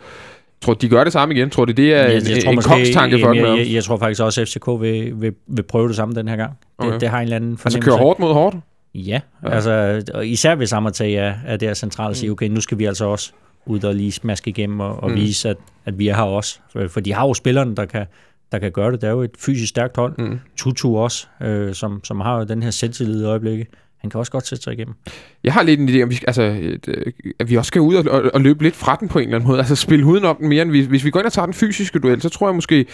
[0.62, 1.50] Tror de gør det samme igen?
[1.50, 3.56] Tror du, det er en, en, en kongstanke for jeg, dem?
[3.56, 6.28] jeg, jeg, jeg tror faktisk også, at FCK vil, vil, vil prøve det samme den
[6.28, 6.50] her gang.
[6.80, 7.00] Det, Okay.
[7.00, 7.90] det har en eller anden Altså fornemmelse.
[7.90, 8.56] køre hårdt mod hårdt?
[8.94, 9.50] Ja, Ja.
[9.50, 13.04] altså især hvis Amartey er, er der centralt og siger, okay, nu skal vi altså
[13.06, 13.32] også
[13.68, 15.16] ud og lige smaske igennem og, og Mm.
[15.16, 16.61] vise, at, at vi er her også.
[16.88, 18.07] For, de har jo spillerne, der kan,
[18.52, 19.00] der kan gøre det.
[19.00, 20.14] Det er jo et fysisk stærkt hold.
[20.18, 20.38] Mm.
[20.57, 23.66] Tutu også, øh, som, som har jo den her selvtillid i øjeblikket.
[23.98, 24.94] Han kan også godt sætte sig igennem.
[25.44, 27.81] Jeg har lidt en idé om, vi skal, altså, et, øh, at vi også skal
[27.81, 29.59] ud og, og, og løbe lidt fra den på en eller anden måde.
[29.59, 31.98] Altså spille udenom den mere, end vi, hvis vi går ind og tager den fysiske
[31.98, 32.87] duel, så tror jeg måske,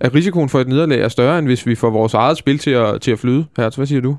[0.00, 2.70] at risikoen for et nederlag er større, end hvis vi får vores eget spil til
[2.70, 3.44] at, til at flyde.
[3.56, 4.16] Hertz, hvad siger du?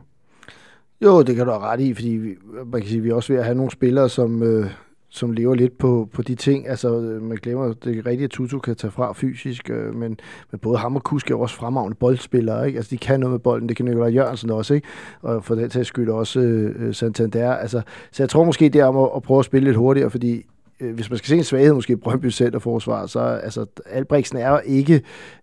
[1.04, 2.30] Jo, det kan du have ret i, fordi vi,
[2.66, 4.66] man kan sige, vi er også ved at have nogle spillere, som, øh,
[5.14, 6.70] som lever lidt på, på de ting.
[6.70, 10.20] Altså, øh, man glemmer, det er rigtigt, at Tutu kan tage fra fysisk, øh, men,
[10.52, 12.68] men både ham og Kusk er også fremragende boldspillere.
[12.68, 12.78] Ikke?
[12.78, 13.70] Altså, de kan noget med bolden.
[13.70, 14.88] Det kan Nikolaj Jørgensen også, ikke?
[15.22, 17.54] Og for den tages skyld også øh, øh, Santander.
[17.54, 17.82] Altså,
[18.12, 20.46] så jeg tror måske, det er om at, at prøve at spille lidt hurtigere, fordi
[20.80, 24.50] øh, hvis man skal se en svaghed måske i Brøndby centerforsvar, så altså, Albrechtsen er
[24.50, 25.02] jo ikke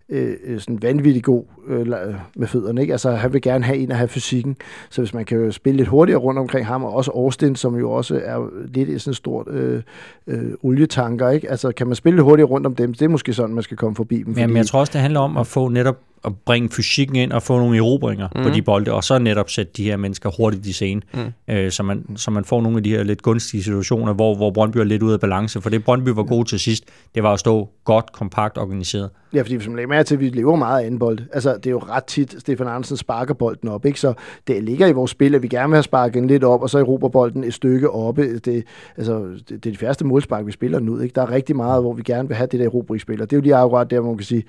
[0.09, 1.87] øh, øh, sådan vanvittig god øh,
[2.35, 2.81] med fødderne.
[2.81, 2.93] Ikke?
[2.93, 4.57] Altså, han vil gerne have en at have fysikken,
[4.89, 7.91] så hvis man kan spille lidt hurtigere rundt omkring ham, og også Austin, som jo
[7.91, 9.81] også er lidt i sådan en stort øh,
[10.27, 11.51] øh, olietanker, ikke?
[11.51, 13.77] Altså, kan man spille lidt hurtigere rundt om dem, det er måske sådan, man skal
[13.77, 14.33] komme forbi dem.
[14.33, 14.45] Fordi...
[14.45, 17.43] men jeg tror også, det handler om at få netop at bringe fysikken ind og
[17.43, 18.43] få nogle erobringer mm.
[18.43, 21.53] på de bolde, og så netop sætte de her mennesker hurtigt i scene, mm.
[21.53, 24.51] øh, så, man, så man får nogle af de her lidt gunstige situationer, hvor, hvor
[24.51, 26.83] Brøndby er lidt ude af balance, for det Brøndby var god til sidst,
[27.15, 29.09] det var at stå godt, kompakt, organiseret.
[29.33, 31.19] Ja, fordi hvis man lægger mærke til, at vi lever meget af anden bold.
[31.33, 33.99] Altså, det er jo ret tit, Stefan Andersen sparker bolden op, ikke?
[33.99, 34.13] Så
[34.47, 36.79] det ligger i vores spil, at vi gerne vil have sparket lidt op, og så
[36.79, 38.37] erobrer bolden et stykke oppe.
[38.37, 38.63] Det,
[38.97, 41.15] altså, det, det er de færreste målspark, vi spiller nu, ikke?
[41.15, 43.37] Der er rigtig meget, hvor vi gerne vil have det der erobringsspil, og det er
[43.37, 44.43] jo lige akkurat der, hvor man kan sige,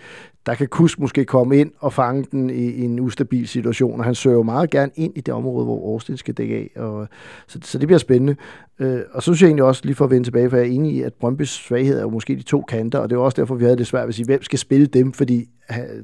[0.47, 4.05] der kan Kus måske komme ind og fange den i, i en ustabil situation, og
[4.05, 7.09] han søger jo meget gerne ind i det område, hvor Austin skal dække af, og,
[7.47, 8.37] så, så det bliver spændende.
[8.81, 10.71] Øh, og så synes jeg egentlig også, lige for at vende tilbage, for jeg er
[10.71, 13.41] enig i, at Brøndbys svaghed er jo måske de to kanter, og det er også
[13.41, 15.40] derfor, vi havde det svært at sige, hvem skal spille dem, fordi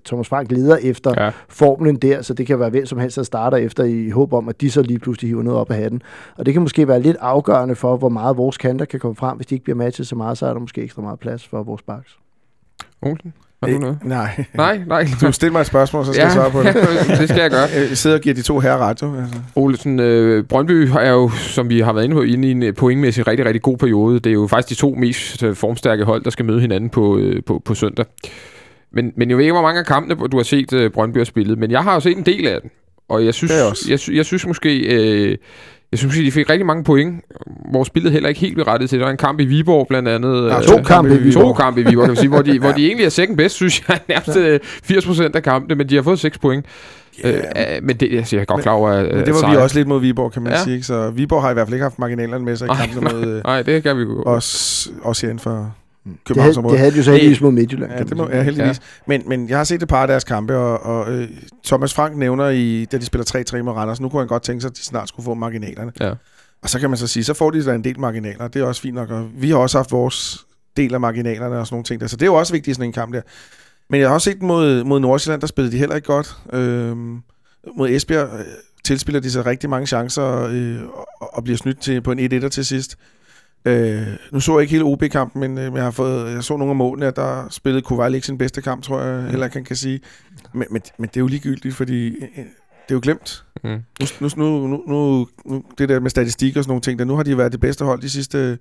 [0.05, 1.31] Thomas Frank leder efter ja.
[1.49, 4.49] formlen der, så det kan være hvem som helst, der starter efter i håb om,
[4.49, 6.03] at de så lige pludselig hiver noget op af hatten.
[6.37, 9.37] Og det kan måske være lidt afgørende for, hvor meget vores kanter kan komme frem.
[9.37, 11.63] Hvis de ikke bliver matchet så meget, så er der måske ekstra meget plads for
[11.63, 12.19] vores baks.
[13.03, 13.33] Olsen?
[13.63, 13.99] Har du noget?
[14.05, 14.45] Nej.
[14.55, 15.07] Nej, nej.
[15.21, 16.75] Du stiller mig et spørgsmål, så skal ja, jeg svare på det.
[17.21, 17.69] det skal jeg gøre.
[17.91, 19.15] Jeg sidder og giver de to herrer ret, jo.
[19.15, 19.39] Altså.
[19.55, 23.27] Olsen, øh, Brøndby er jo, som vi har været inde på, inde i en pointmæssig
[23.27, 24.21] rigtig, rigtig god periode.
[24.21, 27.19] Det er jo faktisk de to mest øh, formstærke hold, der skal møde hinanden på,
[27.19, 28.07] øh, på, på søndag.
[28.93, 31.25] Men, men jeg ved ikke, hvor mange af kampene, du har set uh, Brøndby har
[31.25, 32.71] spillet, men jeg har jo set en del af den.
[33.09, 35.37] Og jeg synes, jeg, jeg, jeg synes måske, øh,
[35.93, 37.25] jeg synes, de fik rigtig mange point,
[37.71, 38.99] hvor spillet heller ikke helt blev rettet til.
[38.99, 40.49] Der var en kamp i Viborg blandt andet.
[40.49, 41.43] Ja, to øh, kampe i Viborg.
[41.43, 42.59] To kampe i Viborg, kan man sige, hvor, de, ja.
[42.59, 44.99] hvor de egentlig er second best, synes jeg, nærmest ja.
[44.99, 46.67] 80% øh, af kampene, men de har fået 6 point.
[47.25, 47.35] Yeah.
[47.35, 49.51] Øh, men det altså, jeg er godt klar over, at, men det var sejr.
[49.51, 50.65] vi også lidt mod Viborg, kan man ja.
[50.65, 50.83] sige.
[50.83, 53.43] Så Viborg har i hvert fald ikke haft marginalerne med sig i kampen mod...
[53.45, 54.23] Nej, det kan vi gå.
[54.23, 55.75] Også, også inden for
[56.29, 57.93] det havde, det havde de jo så heldigvis mod Midtjylland.
[57.93, 58.77] Ja, det må, ja, heldigvis.
[58.77, 58.83] Ja.
[59.07, 61.29] Men, men jeg har set et par af deres kampe, og, og øh,
[61.65, 64.61] Thomas Frank nævner, i, da de spiller 3-3 med Randers, nu kunne han godt tænke
[64.61, 65.93] sig, at de snart skulle få marginalerne.
[66.01, 66.13] Ja.
[66.63, 68.49] Og så kan man så sige, så får de en del marginaler.
[68.49, 69.11] Det er også fint nok.
[69.11, 70.47] Og vi har også haft vores
[70.77, 72.07] del af marginalerne og sådan nogle ting der.
[72.07, 73.21] Så det er jo også vigtigt i sådan en kamp der.
[73.91, 76.37] Men jeg har også set mod, mod Nordsjælland, der spillede de heller ikke godt.
[76.53, 77.19] Øhm,
[77.77, 78.45] mod Esbjerg øh,
[78.85, 80.81] tilspiller de sig rigtig mange chancer øh,
[81.21, 82.97] og bliver snydt til, på en 1-1'er til sidst.
[83.67, 86.71] Øh, nu så jeg ikke hele OB-kampen, men øh, jeg har fået, jeg så nogle
[86.71, 89.77] af målene, at der spillede Koval ikke sin bedste kamp, tror jeg, heller kan, kan
[89.77, 90.01] sige.
[90.53, 92.45] Men, men, men det er jo ligegyldigt, fordi øh,
[92.89, 93.45] det er jo glemt.
[93.65, 93.83] Mm.
[94.21, 97.17] Nu, nu, nu, nu, nu, det der med statistik og sådan nogle ting, der, nu
[97.17, 98.59] har de været det bedste hold de sidste,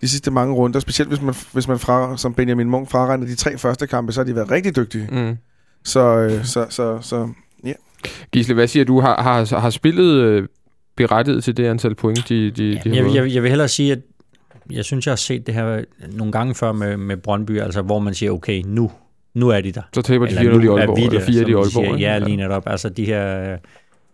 [0.00, 3.34] de sidste mange runder, specielt hvis man, hvis man fra, som Benjamin Munk fraregner de
[3.34, 5.08] tre første kampe, så har de været rigtig dygtige.
[5.12, 5.36] Mm.
[5.84, 7.28] Så, øh, så, så, så,
[7.64, 7.68] ja.
[7.68, 7.76] Yeah.
[8.32, 9.00] Gisle, hvad siger du?
[9.00, 10.48] Har, har, har spillet øh,
[10.96, 13.92] berettiget til det antal point, de, de, de har jeg, jeg, jeg vil hellere sige,
[13.92, 13.98] at
[14.70, 17.98] jeg synes, jeg har set det her nogle gange før med, med Brøndby, altså hvor
[17.98, 18.90] man siger, okay, nu,
[19.34, 19.82] nu er de der.
[19.94, 21.66] Så taber de 4 i Aalborg, eller 4 i Aalborg.
[21.66, 22.62] Siger, ja, lige netop.
[22.66, 23.58] Altså de her øh,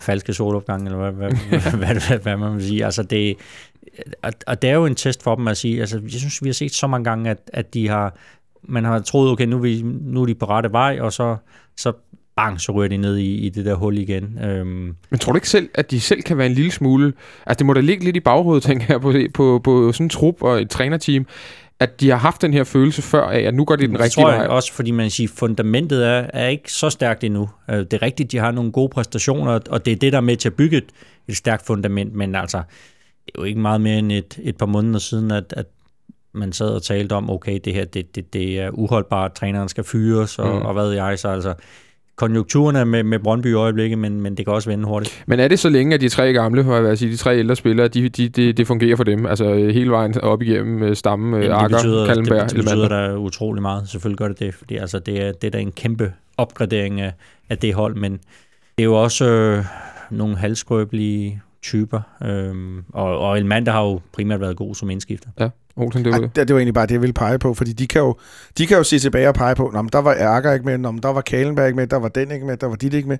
[0.00, 2.84] falske solopgange, eller hvad, hvad, hvad, hvad, hvad man vil sige.
[2.84, 3.36] Altså det,
[4.22, 6.48] og, og det er jo en test for dem at sige, altså jeg synes, vi
[6.48, 8.14] har set så mange gange, at, at de har,
[8.62, 11.36] man har troet, okay, nu vi, nu er de på rette vej, og så,
[11.76, 11.92] så
[12.38, 14.38] bang, så ryger de ned i, i det der hul igen.
[14.44, 14.96] Øhm.
[15.10, 17.12] Men tror du ikke selv, at de selv kan være en lille smule...
[17.46, 20.10] Altså, det må da ligge lidt i baghovedet, tænker jeg, på, på, på sådan en
[20.10, 21.26] trup og et trænerteam,
[21.80, 24.22] at de har haft den her følelse før af, at nu går det den rigtige
[24.22, 24.30] vej.
[24.30, 27.48] Det tror jeg også, fordi man siger, fundamentet er, er ikke så stærkt endnu.
[27.70, 30.22] Øh, det er rigtigt, de har nogle gode præstationer, og det er det, der er
[30.22, 30.88] med til at bygge et,
[31.28, 32.58] et stærkt fundament, men altså,
[33.26, 35.66] det er jo ikke meget mere end et, et par måneder siden, at, at
[36.32, 39.84] man sad og talte om, okay, det her, det, det, det er uholdbart, træneren skal
[39.84, 40.62] fyres, og, mm.
[40.62, 41.54] og hvad jeg, så altså,
[42.18, 45.24] konjunkturerne med, med Brøndby i øjeblikket, men, men det kan også vende hurtigt.
[45.26, 47.56] Men er det så længe, at de tre gamle, for at sige, de tre ældre
[47.56, 49.26] spillere, de, de, de, det fungerer for dem?
[49.26, 53.16] Altså hele vejen op igennem øh, Stamme, Jamen, Akker, betyder, Kallenberg, Det, det betyder da
[53.16, 53.88] utrolig meget.
[53.88, 57.12] Selvfølgelig gør det det, fordi altså, det, er, det er da en kæmpe opgradering af,
[57.50, 59.64] af det hold, men det er jo også øh,
[60.10, 65.28] nogle halskrøbelige typer, øhm, og, og Elmander har jo primært været god som indskifter.
[65.40, 65.48] Ja.
[65.78, 66.18] Olsen, det, var...
[66.18, 68.16] det, det var egentlig bare det, jeg ville pege på, fordi de kan jo,
[68.58, 70.92] de kan jo se tilbage og pege på, Nå, der var Ærger ikke med, Nå,
[71.02, 73.18] der var Kalenberg ikke med, der var den ikke med, der var dit ikke med.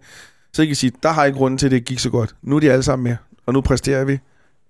[0.52, 2.34] Så kan sige, der har ikke grunden til, at det gik så godt.
[2.42, 4.18] Nu er de alle sammen med, og nu præsterer vi.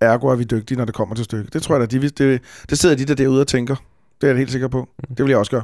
[0.01, 1.53] Ergo er vi dygtige, når det kommer til stykket.
[1.53, 3.77] Det tror jeg da, de, det, det sidder de der derude og tænker.
[4.21, 4.89] Det er jeg helt sikker på.
[5.09, 5.63] Det vil jeg også gøre.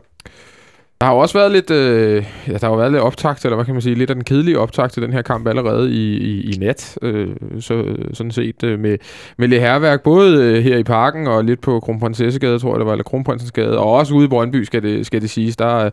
[1.04, 3.56] Der har jo også været lidt, øh, ja, der har jo været lidt optakt, eller
[3.56, 6.16] hvad kan man sige, lidt af den kedelige optakt til den her kamp allerede i,
[6.16, 7.28] i, i nat, øh,
[7.60, 8.98] så, sådan set, øh, med,
[9.38, 12.86] med lidt herværk, både øh, her i parken og lidt på Kronprinsessegade, tror jeg det
[12.86, 15.56] var, eller Kronprinsensgade, og også ude i Brøndby, skal det, skal det siges.
[15.56, 15.90] Der, øh,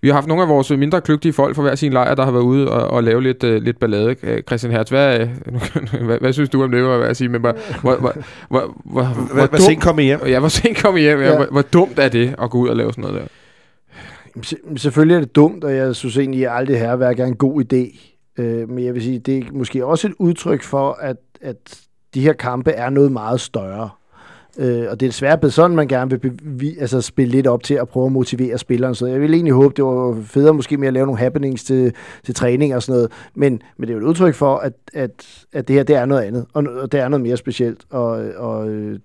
[0.00, 2.30] vi har haft nogle af vores mindre kløgtige folk fra hver sin lejr, der har
[2.30, 4.16] været ude og, og lave lidt, øh, lidt ballade.
[4.22, 5.18] Øh, Christian Hertz, hvad,
[6.06, 8.12] hvad, hvad, synes du om det, var jeg sige, men hvor, hvor, hvor,
[8.48, 9.02] hvor, hvor,
[9.34, 10.20] Hvor, hvor sent kom I hjem?
[10.26, 11.20] Ja, hvor sent kom I hjem?
[11.20, 11.26] Ja.
[11.26, 11.36] Ja.
[11.36, 13.26] Hvor, hvor dumt er det at gå ud og lave sådan noget der?
[14.76, 17.64] Selvfølgelig er det dumt, og jeg synes egentlig, at alt det her er en god
[17.64, 17.98] idé.
[18.38, 21.80] Øh, men jeg vil sige, det er måske også et udtryk for, at, at
[22.14, 23.90] de her kampe er noget meget større.
[24.58, 27.62] Øh, og det er desværre blevet sådan, man gerne vil bevi- altså spille lidt op
[27.62, 28.94] til at prøve at motivere spilleren.
[28.94, 31.92] Så jeg vil egentlig håbe, det var federe måske med at lave nogle happenings til,
[32.24, 33.12] til træning og sådan noget.
[33.34, 36.06] Men, men det er jo et udtryk for, at, at, at det her det er
[36.06, 37.84] noget andet, og, og det er noget mere specielt.
[37.90, 38.98] Og, og øh,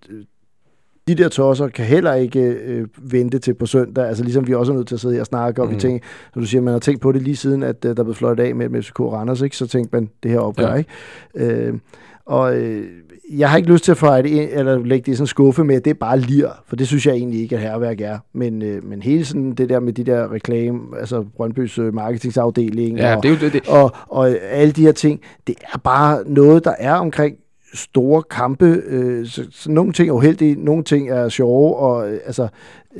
[1.07, 4.07] de der tosser kan heller ikke øh, vente til på søndag.
[4.07, 5.69] Altså ligesom vi også er nødt til at sidde her og snakke, og mm.
[5.71, 5.79] vi Mm.
[5.79, 8.15] tænker, som du siger, man har tænkt på det lige siden, at øh, der blev
[8.15, 9.57] fløjtet af med, med FCK og Randers, ikke?
[9.57, 10.75] så tænkte man, det her opgør, Ja.
[10.75, 10.89] ikke?
[11.35, 11.73] Øh,
[12.25, 12.85] og øh,
[13.37, 15.27] jeg har ikke lyst til at fejre det ind, eller lægge det i sådan en
[15.27, 18.01] skuffe med, at det er bare lir, for det synes jeg egentlig ikke, at herværk
[18.01, 18.17] er.
[18.33, 22.97] Men, øh, men hele sådan det der med de der reklame, altså Brøndbys øh, marketingsafdeling,
[22.97, 23.53] Ja, og, det er jo det.
[23.53, 23.67] det.
[23.69, 27.35] og, og alle de her ting, det er bare noget, der er omkring
[27.73, 28.81] store kampe.
[28.85, 32.47] Øh, så, så nogle ting er uheldige, nogle ting er sjove, og, øh, altså,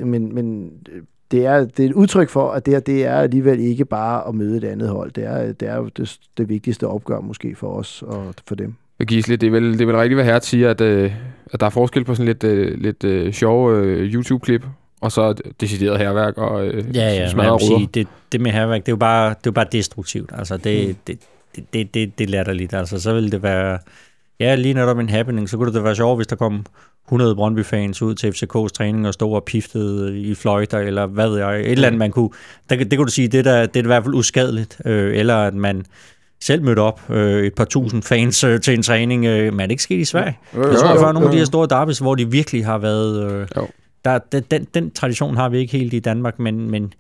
[0.06, 1.02] men, men øh,
[1.32, 4.28] det er, det er et udtryk for, at det, her, det er alligevel ikke bare
[4.28, 5.12] at møde et andet hold.
[5.12, 8.74] Det er, det er jo det, det vigtigste opgør måske for os og for dem.
[9.08, 11.14] Gisle, det er vel, det er vel rigtigt, hvad Hertz siger, at, øh,
[11.54, 14.66] at der er forskel på sådan lidt, øh, lidt øh, sjove øh, YouTube-klip,
[15.02, 17.58] og så decideret herværk og øh, Ja, ja, ruder.
[17.58, 20.30] sige, det, det med herværk, det er jo bare, det er jo bare destruktivt.
[20.34, 20.96] Altså, det, mm.
[21.08, 21.20] det,
[21.56, 22.74] det, det, det, det er latterligt.
[22.74, 23.80] Altså, så vil det være...
[24.42, 26.66] Ja, lige netop en happening, så kunne det da være sjovt, hvis der kom
[27.08, 31.38] 100 Brøndby-fans ud til FCK's træning og stod og piftede i fløjter, eller hvad ved
[31.38, 31.60] jeg.
[31.60, 32.30] Et eller andet, man kunne...
[32.70, 34.82] Der, det kunne du sige, det, der, det er i hvert fald uskadeligt.
[34.86, 35.86] Øh, eller at man
[36.40, 39.66] selv mødte op, øh, et par tusind fans øh, til en træning, øh, men er
[39.66, 40.38] det ikke sket i Sverige?
[40.56, 41.42] Jo, Jeg tror, jo, der var nogle af de jo.
[41.42, 43.32] her store derbys, hvor de virkelig har været...
[43.32, 43.68] Øh, Jo.
[44.06, 44.20] der,
[44.52, 46.94] den, den, tradition har vi ikke helt i Danmark, men, men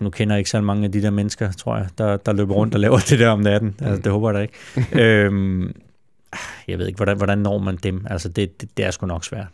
[0.00, 2.54] nu kender jeg ikke så mange af de der mennesker, tror jeg, der, der løber
[2.54, 3.74] rundt og laver det der om natten.
[3.80, 5.02] Altså, det håber jeg da ikke.
[5.26, 5.72] øhm,
[6.68, 8.06] jeg ved ikke, hvordan, hvordan når man dem?
[8.10, 9.46] Altså, det, det, det er sgu nok svært.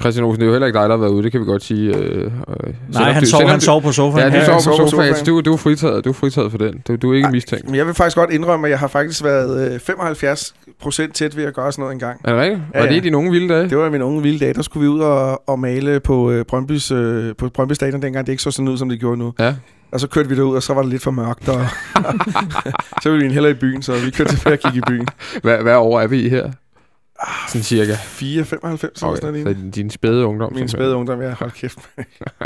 [0.00, 1.46] Christian Olsen, det er jo heller ikke dig, der har været ude, det kan vi
[1.46, 1.96] godt sige.
[1.96, 4.32] Øh, øh, Nej, han sov, han sov på sofaen.
[4.32, 5.14] Ja, du Ja, sover på sofaen.
[5.14, 5.26] sofaen.
[5.26, 6.82] Du, du, er fritaget, du er fritaget for den.
[6.88, 7.66] Du, du er ikke mistænkt.
[7.66, 11.36] Men jeg vil faktisk godt indrømme, at jeg har faktisk været øh, 75 procent tæt
[11.36, 12.20] ved at gøre sådan noget engang.
[12.24, 12.60] Er det rigtigt?
[12.74, 13.00] Ja, Var det ja.
[13.00, 13.68] i dine unge vilde dage?
[13.68, 14.54] Det var i mine unge vilde dage.
[14.54, 18.26] Der skulle vi ud og, og male på øh, Brøndbys, øh, på Brøndby Stadion dengang.
[18.26, 19.32] Det ikke så sådan ud, som det gjorde nu.
[19.38, 19.54] Ja.
[19.92, 21.48] Og så kørte vi derud, og så var det lidt for mørkt.
[21.48, 21.66] Og
[23.02, 25.08] så ville vi hellere i byen, så vi kørte tilbage og gik i byen.
[25.42, 26.50] Hvad, hvad år er vi i her?
[27.48, 27.94] Sådan cirka.
[28.04, 29.56] 4, 95 eller sådan Okay, noget.
[29.64, 30.52] så din, spæde ungdom.
[30.54, 31.78] Min spæde ungdom, jeg hold kæft.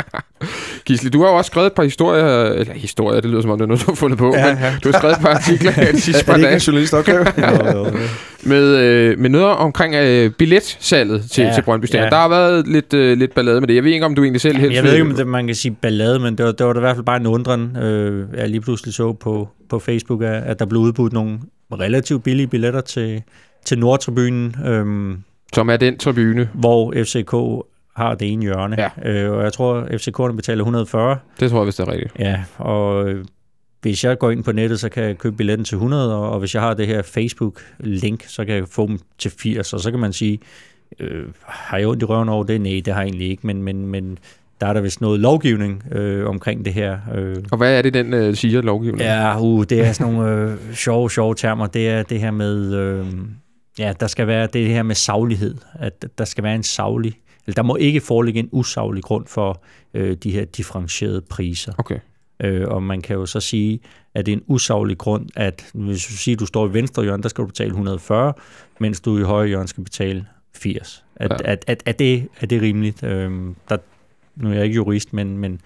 [0.86, 3.58] Gisle, du har jo også skrevet et par historier, eller historier, det lyder som om
[3.58, 4.74] det er noget, du har fundet på, Ja, men ja.
[4.84, 6.60] du har skrevet et par artikler her de sidste par er det ikke dage en
[6.60, 7.26] journalistopgave?
[8.46, 12.04] Med, øh, med noget omkring øh, billetsalget til, ja, Ja, til Brøndby Stadion.
[12.04, 12.10] ja.
[12.10, 13.74] Der har været lidt, øh, lidt ballade med det.
[13.74, 15.54] Jeg ved ikke, om du egentlig selv helst Jeg ved ikke, om det, man kan
[15.54, 18.26] sige ballade, men det var, det var da i hvert fald bare en undren, øh,
[18.36, 21.38] jeg lige pludselig så på, på Facebook, at, at der blev udbudt nogle
[21.72, 23.22] relativt billige billetter til,
[23.64, 25.16] til Nordtribunen, øh,
[25.54, 26.48] Som er den tribune.
[26.54, 27.32] hvor FCK
[27.96, 28.76] har det ene hjørne.
[29.04, 29.10] Ja.
[29.10, 31.16] Øh, og jeg tror, FCK'erne betaler 140.
[31.40, 32.12] Det tror jeg, hvis det er rigtigt.
[32.18, 33.24] Ja, og øh,
[33.84, 36.54] hvis jeg går ind på nettet, så kan jeg købe billetten til 100, og, hvis
[36.54, 40.00] jeg har det her Facebook-link, så kan jeg få dem til 80, og så kan
[40.00, 40.38] man sige,
[41.00, 42.60] øh, har jeg ondt i røven over det?
[42.60, 44.18] Nej, det har jeg egentlig ikke, men, men, men
[44.60, 46.98] der er der vist noget lovgivning øh, omkring det her.
[47.14, 49.06] Øh, Og hvad er det, den øh, siger, lovgivningen?
[49.06, 51.66] Ja, uh, det er sådan nogle øh, sjove, sjove termer.
[51.66, 53.06] Det er det her med, øh,
[53.78, 55.54] ja, der skal være det her med saglighed.
[55.74, 57.14] At der skal være en saglig,
[57.46, 59.62] eller der må ikke foreligge en usaglig grund for
[59.94, 61.72] øh, de her differentierede priser.
[61.78, 61.98] Okay.
[62.40, 63.80] Øh, og man kan jo så sige,
[64.14, 67.02] at det er en usaglig grund, at hvis du siger, at du står i venstre
[67.02, 68.32] hjørne, der skal du betale 140,
[68.80, 71.04] mens du i højre hjørne skal betale 80.
[71.16, 71.36] At, Ja.
[71.52, 73.02] at, at, at det, er det rimeligt?
[73.02, 73.30] Øh,
[73.68, 73.76] der,
[74.36, 75.60] nu er jeg ikke jurist, men, men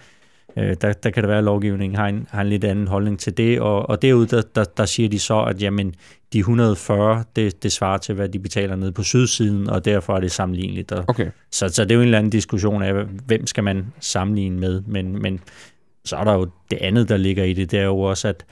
[0.57, 3.19] øh, der, der kan det være, at lovgivningen har en, har en lidt anden holdning
[3.19, 5.95] til det, og, og derude, der, der, der siger de så, at jamen,
[6.33, 10.21] de 140, det, det svarer til, hvad de betaler nede på sydsiden, og derfor er
[10.21, 10.93] det sammenligneligt.
[10.93, 11.31] Og, Okay.
[11.51, 14.83] så, så det er jo en eller anden diskussion af, hvem skal man sammenligne med,
[14.87, 15.41] men, men
[16.05, 18.45] så er der jo det andet, der ligger i det, det er jo også, at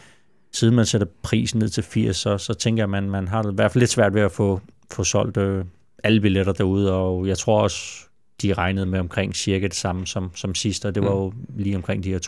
[0.52, 3.42] siden man sætter prisen ned til 80, så, så tænker jeg, at man, man har
[3.42, 4.60] det i hvert fald lidt svært ved at få,
[4.92, 5.64] få solgt øh,
[6.04, 8.06] alle billetter derude, og jeg tror også,
[8.42, 11.76] de regnede med omkring cirka det samme som, som sidst, og det var jo lige
[11.76, 12.18] omkring de her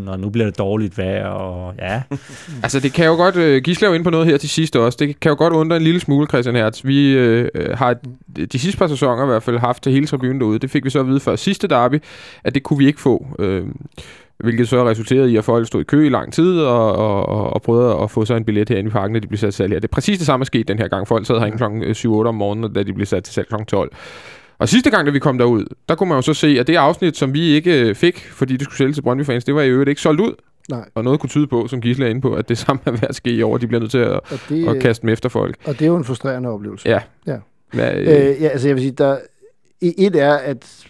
[0.00, 2.02] 22.000, og nu bliver det dårligt vejr, og ja.
[2.62, 3.36] Altså, det kan jo godt...
[3.36, 4.96] Øh, Gisle er jo inde på noget her til sidst også.
[5.00, 6.84] Det kan jo godt undre en lille smule, Christian Hertz.
[6.84, 7.96] Vi øh, har
[8.52, 10.58] de sidste par sæsoner i hvert fald haft til hele tribunen derude.
[10.58, 12.02] Det fik vi så at vide før sidste derby,
[12.44, 13.26] at det kunne vi ikke få.
[13.38, 13.66] Øh,
[14.38, 17.52] hvilket så resulterede i, at folk stod i kø i lang tid og, og, og,
[17.52, 19.56] og prøvede at få sig en billet herinde i parken, når de blev sat til
[19.56, 19.80] salg her.
[19.80, 21.08] Det er præcis det samme, der skete den her gang.
[21.08, 22.06] Folk sad herinde kl.
[22.08, 23.54] 7-8 om morgenen, da de blev sat til salg kl.
[23.66, 23.92] 12.
[24.58, 26.76] Og sidste gang, da vi kom derud, der kunne man jo så se, at det
[26.76, 29.62] afsnit, som vi ikke øh, fik, fordi det skulle sælges til Brøndby fans, det var
[29.62, 30.32] i øvrigt ikke solgt ud.
[30.70, 30.84] Nej.
[30.94, 33.02] Og noget kunne tyde på, som Gisle er inde på, at det samme er ved
[33.02, 33.56] at ske i år.
[33.58, 35.56] De bliver nødt til at, Og det, at kaste dem efter folk.
[35.64, 36.88] og det er jo en frustrerende oplevelse.
[36.88, 37.00] Ja.
[37.26, 37.36] Ja.
[37.72, 39.16] Hvad, øh, Øh, ja, altså jeg vil sige, der,
[39.80, 40.86] et er, at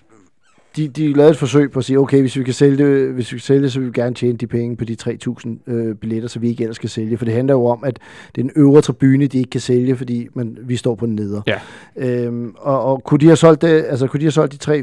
[0.78, 3.32] de, de lavede et forsøg på at sige, okay, hvis vi kan sælge det, hvis
[3.32, 5.94] vi kan sælge det, så vil vi gerne tjene de penge på de 3.000 øh,
[5.94, 7.18] billetter, så vi ikke ellers skal sælge.
[7.18, 7.98] For det handler jo om, at
[8.36, 11.14] det er en øvre tribune, de ikke kan sælge, fordi man, vi står på den
[11.14, 11.42] neder.
[11.46, 11.58] Ja.
[11.96, 14.78] Øhm, og, og kunne de have solgt det, altså kunne de have solgt de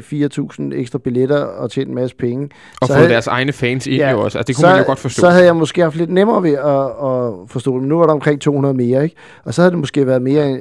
[0.70, 2.48] 3-4.000 ekstra billetter og tjent en masse penge,
[2.80, 4.38] og så få havde- deres egne fans ind Ja, jo også.
[4.38, 5.20] Altså, det kunne så, man jo godt forstå.
[5.20, 7.80] Så havde jeg måske haft lidt nemmere ved at, at forstå det.
[7.82, 9.16] Men nu var der omkring 200 mere, ikke?
[9.44, 10.58] Og så havde det måske været mere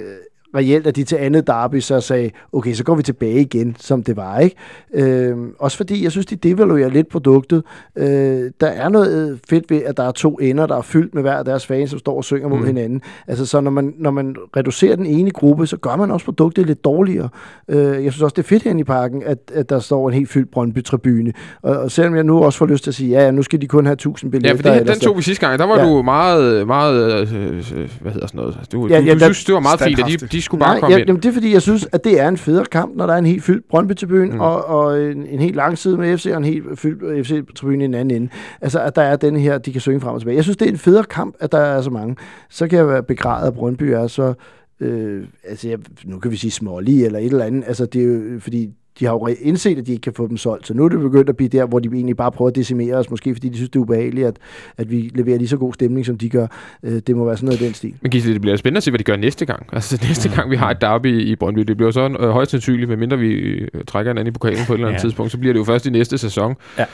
[0.56, 4.04] reelt, at de til andet derby så sagde, okay, så går vi tilbage igen, som
[4.04, 4.56] det var, ikke?
[4.94, 7.64] Øhm, også fordi, jeg synes, de devaluerer lidt produktet.
[7.96, 11.22] Øh, der er noget fedt ved, at der er to ender, der er fyldt med
[11.22, 12.66] hver deres fans, som står og synger mod Mm.
[12.66, 13.02] hinanden.
[13.28, 16.66] Altså, så når man, når man reducerer den ene gruppe, så gør man også produktet
[16.68, 17.30] lidt dårligere.
[17.68, 20.14] Øh, jeg synes også, det er fedt herinde i parken, at, at der står en
[20.14, 21.32] helt fyldt Brøndby-tribune.
[21.62, 23.62] Og, og selvom jeg nu også får lyst til at sige, ja, ja nu skal
[23.62, 24.50] de kun have 1000 billetter.
[24.50, 25.60] Ja, for det, ellers den tog vi sidste gang.
[25.60, 25.86] Der var Ja.
[25.90, 27.42] du meget, meget, øh,
[27.76, 28.58] øh, hvad hedder sådan noget?
[28.72, 30.60] Du, Ja, du, ja, du der- synes, det var meget fint, at de, de skulle
[30.60, 31.08] bare Nej, komme ja, ind.
[31.08, 33.18] jamen, det er fordi, jeg synes, at det er en federe kamp, når der er
[33.18, 34.34] en helt fyldt Brøndby-tribune, Mm.
[34.34, 34.40] mm.
[34.40, 37.88] og, og en, en helt lang side med FC, og en helt fyldt FC-tribune i
[37.88, 38.30] den anden ende.
[38.62, 40.36] Altså, at der er den her, de kan synge frem og tilbage.
[40.36, 42.16] Jeg synes, det er en federe kamp, at der er så mange.
[42.50, 44.34] Så kan jeg være begrædet, at Brøndby er så...
[44.80, 47.64] Øh, altså, jeg, nu kan vi sige smålige eller et eller andet.
[47.68, 48.70] Altså, det er jo, fordi
[49.00, 50.68] de har jo re- indset, at de ikke kan få dem solgt.
[50.68, 52.96] Så nu er det begyndt at blive der, hvor de egentlig bare prøver at decimere
[52.96, 54.38] os, måske fordi de synes, det er ubehageligt, at,
[54.78, 56.48] at vi leverer lige så god stemning, som de gør.
[56.84, 57.94] Øh, det må være sådan noget i den stil.
[58.02, 59.66] Men Gisle, det bliver spændende at se, hvad de gør næste gang.
[59.74, 62.90] Altså næste gang, vi har et derby i Brøndby, det bliver så øh, højst sandsynligt,
[62.90, 65.08] medmindre vi øh, trækker en anden i pokalen på et eller andet Ja.
[65.08, 66.56] tidspunkt, så bliver det jo først i næste sæson.
[66.78, 66.86] Ja.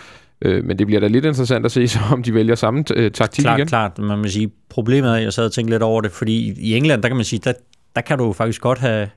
[0.42, 3.12] Øh, men det bliver da lidt interessant at se, så om de vælger samme øh,
[3.12, 3.68] taktik klart, igen.
[3.68, 4.00] klart.
[4.00, 7.02] Man må sige, problemet er, jeg sad og tænkte lidt over det, fordi i England,
[7.02, 7.54] der kan man sige, der,
[7.96, 9.10] der kan du jo faktisk godt have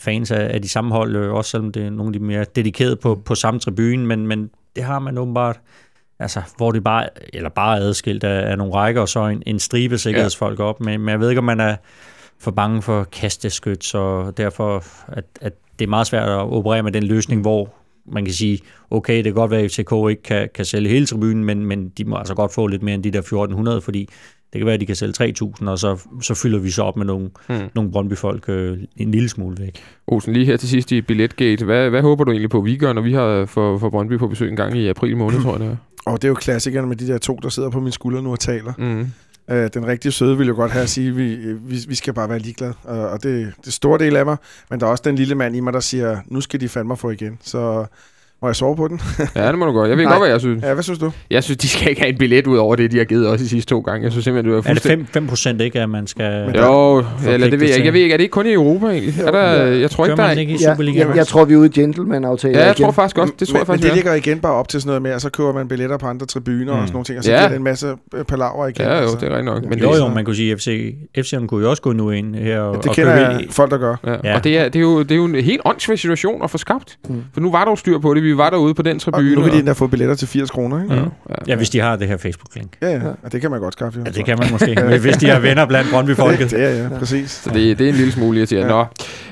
[0.00, 2.44] fans af, af de samme hold, øh, også selvom det er nogle af de mere
[2.56, 5.60] dedikerede på, på samme tribune, men, men det har man åbenbart,
[6.18, 9.42] altså, hvor det bare, eller bare er adskilt af, af nogle rækker, og så en,
[9.46, 11.76] en stribe sikkerhedsfolk op, men, men jeg ved ikke, om man er
[12.38, 16.92] for bange for kasteskyt, og derfor, at, at det er meget svært at operere med
[16.92, 17.74] den løsning, hvor
[18.06, 18.58] man kan sige,
[18.90, 21.88] okay, det kan godt være, at FCK ikke kan, kan sælge hele tribunen, men, men
[21.88, 24.08] de må altså godt få lidt mere end de der 1400, fordi
[24.52, 26.96] det kan være, at de kan sælge 3.000, og så, så fylder vi så op
[26.96, 27.58] med nogle, Hmm.
[27.74, 29.82] nogle Brøndby-folk øh, en lille smule væk.
[30.06, 31.64] Olsen, lige her til sidst i Billetgate.
[31.64, 34.28] Hvad, hvad håber du egentlig på, vi gør, når vi har for, for Brøndby på
[34.28, 35.76] besøg en gang i april måned, tror jeg det er?
[36.06, 38.30] Og det er jo klassikerne med de der to, der sidder på min skulder nu
[38.32, 38.72] og taler.
[38.78, 39.06] Mm.
[39.54, 42.14] Øh, den rigtige søde vil jo godt have at sige, at vi, vi, vi skal
[42.14, 42.74] bare være ligeglade.
[42.84, 44.36] Og, og det, det store del af mig,
[44.70, 46.96] men der er også den lille mand i mig, der siger, nu skal de fandme
[46.96, 47.38] få igen.
[47.42, 47.86] Så
[48.42, 49.00] må jeg sove på den?
[49.36, 49.88] Ja, det må du godt.
[49.88, 50.12] Jeg ved Nej.
[50.12, 50.64] godt, hvad jeg synes.
[50.64, 51.12] ja, hvad synes du?
[51.30, 53.40] Jeg synes, de skal ikke have en billet ud over det, de har givet os
[53.40, 54.04] de sidste to gange.
[54.04, 55.06] Jeg synes simpelthen, det var Er det fuldstændig...
[55.06, 56.52] 5, 5 procent ikke, at man skal...
[56.56, 57.86] Jo, eller det ved jeg ikke.
[57.86, 59.14] Jeg ved ikke, er det ikke kun i Europa egentlig?
[59.20, 60.32] Er der, jeg tror Kører ikke, der er...
[60.32, 60.56] ikke i
[60.96, 62.58] Ja, jeg, jeg tror, vi er ude i gentleman-aftale.
[62.58, 63.94] Ja, jeg tror faktisk også, det tror jeg men, faktisk, men det er.
[63.94, 66.26] ligger igen bare op til sådan noget med, at så køber man billetter på andre
[66.26, 66.68] tribuner Mm.
[66.68, 67.36] og sådan nogle ting, og så Ja.
[67.36, 67.42] ja.
[67.42, 68.86] giver det en masse øh, palaver igen.
[68.86, 69.16] Ja, jo, altså.
[69.16, 69.64] det er rigtigt nok.
[69.64, 72.34] Men Jo, jo, man kunne sige, at FC, FC'erne kunne jo også gå nu ind
[72.34, 73.96] her og, Ja, det kender jeg folk, der gør.
[74.06, 74.14] Ja.
[74.24, 74.34] Ja.
[74.36, 76.58] Og det er, det, er jo, det er jo en helt åndssvær situation at få
[76.58, 76.98] skabt.
[77.08, 77.22] Mm.
[77.34, 78.29] For nu var der jo styr på det.
[78.30, 79.34] Vi var derude på den Og tribune.
[79.34, 80.94] nu vil de og- endda få billetter til 80 kroner, ikke?
[80.94, 81.34] Ja, Ja, ja.
[81.46, 82.76] Ja, hvis de har det her Facebook-link.
[82.82, 83.00] ja, ja.
[83.22, 83.98] Og det kan man godt skaffe.
[83.98, 84.04] Jo.
[84.06, 86.52] Ja, det kan man måske, hvis de har venner blandt Brøndby-folket.
[86.52, 87.30] Er ja, præcis.
[87.30, 88.74] Så det, det er en lille smule irriterende.
[88.76, 88.84] Ja.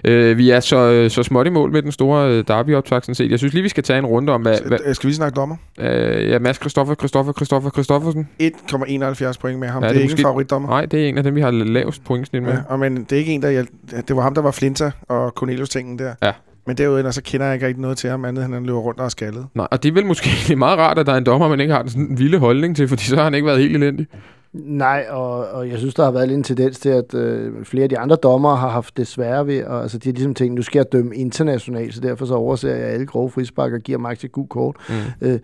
[0.04, 3.14] Nå, øh, vi er så, så småt i mål med den store øh, derby-optag, sådan
[3.14, 3.30] set.
[3.30, 4.56] Jeg synes lige, vi skal tage en runde om, hvad...
[4.66, 5.56] hvad Så, skal vi snakke dommer?
[5.78, 8.28] øh, ja, Mads Christoffer, Christoffer, Christoffer, Christoffersen.
[8.42, 9.82] 1,71 point med ham.
[9.82, 10.68] Ja, Ja, det det, er er ikke måske- en favoritdommer.
[10.68, 12.52] Nej, det er en af dem, vi har lavest pointsnit med.
[12.52, 13.50] Ja, og men det er ikke en, der...
[13.62, 16.14] hjælp- Det var ham, der var Flinta og Cornelius-tingen der.
[16.22, 16.32] Ja.
[16.68, 19.00] Men derudover så kender jeg ikke rigtig noget til ham, andet end han løber rundt
[19.00, 19.46] og er skaldet.
[19.54, 21.60] Nej, og det er vel måske egentlig meget rart, at der er en dommer, man
[21.60, 24.06] ikke har sådan en vilde holdning til, fordi så har han ikke været helt elendig.
[24.52, 27.82] Nej, og, og jeg synes, der har været lidt en tendens til, at øh, flere
[27.82, 30.54] af de andre dommere har haft det svære ved, og, altså de har ligesom tænkt,
[30.54, 33.98] nu skal jeg dømme internationalt, så derfor så overser jeg alle grove frispark og giver
[33.98, 34.76] Max et gult kort.
[34.88, 34.94] Mm.
[35.28, 35.38] Øh,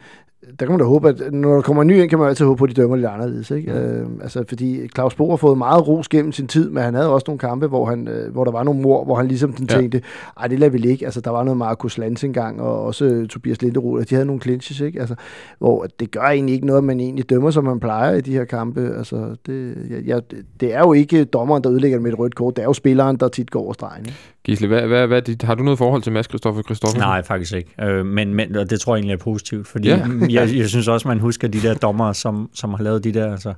[0.60, 2.46] der kan man da håbe, at når der kommer en ny ind, kan man altid
[2.46, 3.50] håbe på, at de dømmer lidt anderledes.
[3.50, 3.72] Ikke?
[3.72, 7.12] Øh, altså, fordi Claus Bo har fået meget ros gennem sin tid, men han havde
[7.12, 9.66] også nogle kampe, hvor, han, øh, hvor der var nogle mor, hvor han ligesom den
[9.70, 9.76] Ja.
[9.76, 10.02] tænkte,
[10.40, 11.04] ej, det lader vi ligge.
[11.04, 14.26] Altså, der var noget Markus Lanz engang, og også øh, Tobias Linderoth, og de havde
[14.26, 15.00] nogle clinches, ikke?
[15.00, 15.14] Altså,
[15.58, 18.32] hvor det gør egentlig ikke noget, at man egentlig dømmer, som man plejer i de
[18.32, 18.94] her kampe.
[18.98, 20.20] Altså, det, ja, ja,
[20.60, 22.72] det er jo ikke dommeren, der ødelægger det med et rødt kort, det er jo
[22.72, 24.06] spilleren, der tit går over stregen.
[24.06, 24.33] Ikke?
[24.44, 26.98] Gisle, hvad, hvad, hvad, dit, har du noget forhold til Mads Christoffer Christoffer?
[26.98, 27.70] Nej, faktisk ikke.
[27.82, 30.06] Øh, men, men og det tror jeg egentlig er positivt, fordi Ja.
[30.30, 33.32] jeg, jeg synes også, man husker de der dommer, som, som har lavet de der
[33.32, 33.54] altså,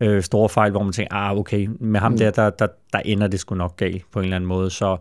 [0.00, 2.18] øh, store fejl, hvor man tænker, ah, okay, med ham Mm.
[2.18, 4.96] der, der, der, der ender det sgu nok galt på en eller anden måde, så...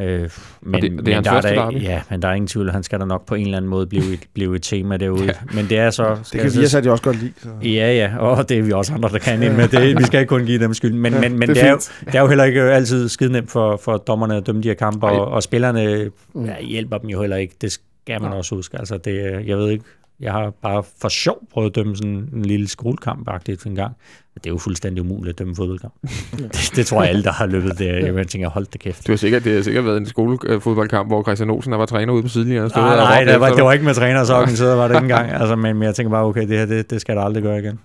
[0.00, 0.30] Øh,
[0.60, 1.82] men, det- det er hans der første der, derby?
[1.82, 3.86] Ja, men der er ingen tvivl, han skal da nok på en eller anden måde
[3.86, 5.20] blive et, blive et tema derude.
[5.24, 5.26] Ja.
[5.26, 5.54] Ja.
[5.54, 6.16] Men det er så...
[6.32, 7.32] Det kan vi altså også godt lide.
[7.42, 7.48] Så.
[7.62, 9.98] Ja, ja, og det er vi også andre, der kan ind med det.
[9.98, 10.92] Vi skal ikke kun give dem skyld.
[10.92, 12.62] Men, Ja, men, men det det, er det, er jo, det er jo heller ikke
[12.62, 16.44] altid skide nemt for, for dommerne at dømme de her kampe, og, og spillerne Mm.
[16.44, 17.54] ja, hjælper dem jo heller ikke.
[17.60, 18.38] Det skal man Nej.
[18.38, 18.78] også huske.
[18.78, 19.84] Altså, det, er- jeg ved ikke,
[20.20, 23.92] jeg har bare for sjov prøvet at dømme sådan en lille skolekamp-agtigt en gang.
[24.34, 25.94] Det er jo fuldstændig umuligt at dømme fodboldkamp.
[26.40, 28.12] det, det, tror jeg alle, der har løbet der.
[28.12, 29.06] Jeg tænker, hold da kæft.
[29.06, 32.12] Du har sikkert, det har sikkert været en skolefodboldkamp, hvor Christian Olsen der var træner
[32.12, 33.94] ude på sidelinjen og stod Nej, og nej, råbte det var, det var ikke med
[33.94, 35.30] træner, så organiseret var det ikke engang.
[35.40, 37.58] Altså, men, men jeg tænker bare, okay, det her, det, det skal der aldrig gøre
[37.58, 37.78] igen.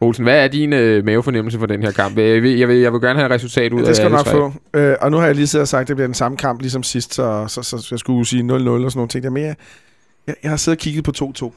[0.00, 2.18] Olsen, hvad er din øh, mavefornemmelse for den her kamp?
[2.18, 4.10] Jeg vil, jeg vil, jeg vil gerne have et resultat ud Ja, af det skal
[4.10, 4.78] du alle nok få.
[4.78, 6.60] Øh, og nu har jeg lige siddet og sagt, at det bliver den samme kamp
[6.60, 9.24] ligesom sidst, så, så, så, så jeg skulle sige 0-0 og sådan nogle ting.
[9.24, 9.30] Der.
[9.30, 9.54] Men
[10.28, 11.52] jeg, jeg, jeg har siddet og kigget på 2-2.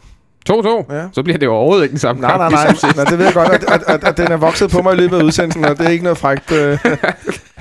[0.50, 0.94] 2-2?
[0.94, 1.04] Ja.
[1.14, 2.40] Så bliver det jo overhovedet ikke den samme Nej, kamp.
[2.40, 2.68] nej, nej.
[2.68, 4.94] ligesom nej det ved jeg godt, at, at, at, at den er vokset på mig
[4.94, 6.52] i løbet af udsendelsen, og det er ikke noget frækt.
[6.52, 6.78] Øh.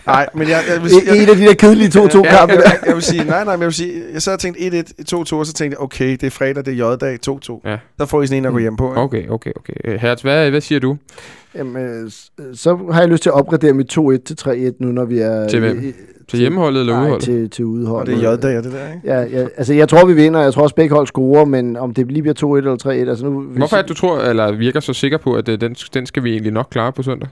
[0.07, 2.63] Nej, men jeg, jeg, vil sige, En af de der kedelige 2-2 Ja, kampe jeg,
[2.63, 2.71] der.
[2.71, 5.15] jeg, jeg vil sige, nej, nej, men jeg vil sige, jeg sad og tænkte 1-1,
[5.15, 7.61] 2-2, og så tænkte jeg, okay, det er fredag, det er J-dag, 2-2.
[7.71, 7.77] Ja.
[7.99, 8.91] Så får I sådan en at gå hjem på.
[8.91, 9.01] Ikke?
[9.01, 9.73] Okay, okay, okay.
[9.85, 10.97] Øh, Hertz, hvad, hvad siger du?
[11.55, 14.93] Jamen, øh, s- så har jeg lyst til at opgradere mit 2-1 til 3-1 nu,
[14.93, 15.49] når vi er...
[15.49, 15.95] Til hvem?
[16.31, 17.25] Til hjemmeholdet eller Nej, udholdet?
[17.25, 18.17] til, til Og udholdet.
[18.17, 19.01] det er J-dag, og det der, ikke?
[19.05, 20.41] Ja, ja, altså jeg tror, vi vinder.
[20.41, 22.89] Jeg tror også, begge hold scorer, men om det lige bliver 2-1 eller 3-1...
[23.09, 25.61] Altså nu, hvis- Hvorfor er det, du tror, eller virker så sikker på, at øh,
[25.61, 27.29] den, den skal vi egentlig nok klare på søndag?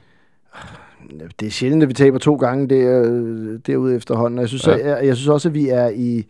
[1.40, 4.40] Det er sjældent, at vi taber to gange der, øh, derude efterhånden.
[4.40, 4.88] Jeg synes, ja.
[4.88, 6.24] jeg, jeg synes også, at vi er i...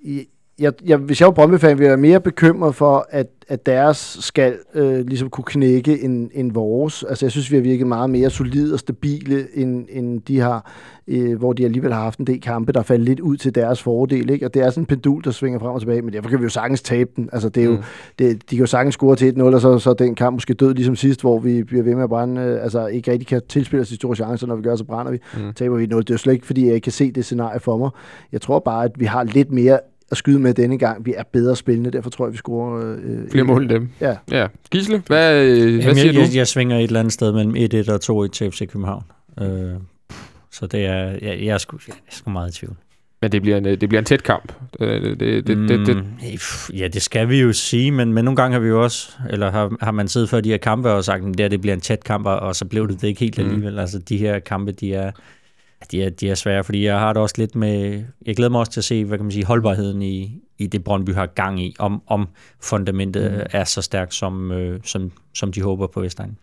[0.00, 0.28] i
[0.62, 4.16] jeg, jeg, hvis jeg var Brøndby-fan, ville jeg være mere bekymret for, at, at deres
[4.20, 7.02] skal øh, ligesom kunne knække end, end vores.
[7.08, 10.70] Altså, jeg synes, vi har virket meget mere solide og stabile, end, end de har,
[11.08, 13.82] øh, hvor de alligevel har haft en del kampe, der faldt lidt ud til deres
[13.82, 14.30] fordel.
[14.30, 14.46] Ikke?
[14.46, 16.42] Og det er sådan en pendul, der svinger frem og tilbage, men derfor kan vi
[16.44, 17.28] jo sagtens tabe den.
[17.32, 17.82] Altså, det er jo, Mm.
[18.18, 20.54] det, de kan jo sagtens score til 1-0, og så, så er den kamp måske
[20.54, 23.42] død, ligesom sidst, hvor vi bliver ved med at brænde, øh, altså ikke rigtig kan
[23.48, 25.18] tilspille os de store chancer, når vi gør, så brænder vi.
[25.36, 25.40] Mm.
[25.44, 25.52] Mm.
[25.52, 25.88] Taber vi 1-0.
[26.02, 27.90] Det er jo slet ikke, fordi jeg ikke kan se det scenarie for mig.
[28.32, 29.78] Jeg tror bare, at vi har lidt mere
[30.12, 31.06] at skyde med denne gang.
[31.06, 32.96] Vi er bedre spillende, derfor tror jeg, vi scorer...
[33.04, 33.88] Øh, Flere mål end dem.
[34.00, 34.16] Ja.
[34.30, 34.46] Ja.
[34.70, 36.20] Gisle, hvad, øh, hvad Jamen, siger jeg, du?
[36.20, 37.54] jeg, jeg svinger et eller andet sted mellem
[37.88, 39.02] 1-1 og 2-1 til FC København.
[39.40, 39.46] Øh,
[40.50, 42.76] så det er, jeg, jeg, er sgu, jeg er sgu meget i tvivl.
[43.22, 44.52] Men det bliver en, øh, det bliver en tæt kamp.
[44.80, 46.04] Det, det, det, det, det, det, Mm,
[46.36, 49.12] pff, Ja, det skal vi jo sige, men, men nogle gange har vi jo også,
[49.30, 51.60] eller har, har man siddet før de her kampe og sagt, at det, her, det
[51.60, 53.44] bliver en tæt kamp, og så blev det det ikke helt Mm.
[53.44, 53.78] alligevel.
[53.78, 55.10] Altså, de her kampe, de er,
[55.92, 58.60] de er, de er svære, fordi jeg har det også lidt med, jeg glæder mig
[58.60, 61.60] også til at se, hvad kan man sige, holdbarheden i, i det Brøndby har gang
[61.60, 62.28] i, om, om
[62.60, 63.40] fundamentet mm.
[63.50, 66.36] er så stærkt, som, øh, som, som de håber på Vestegnen.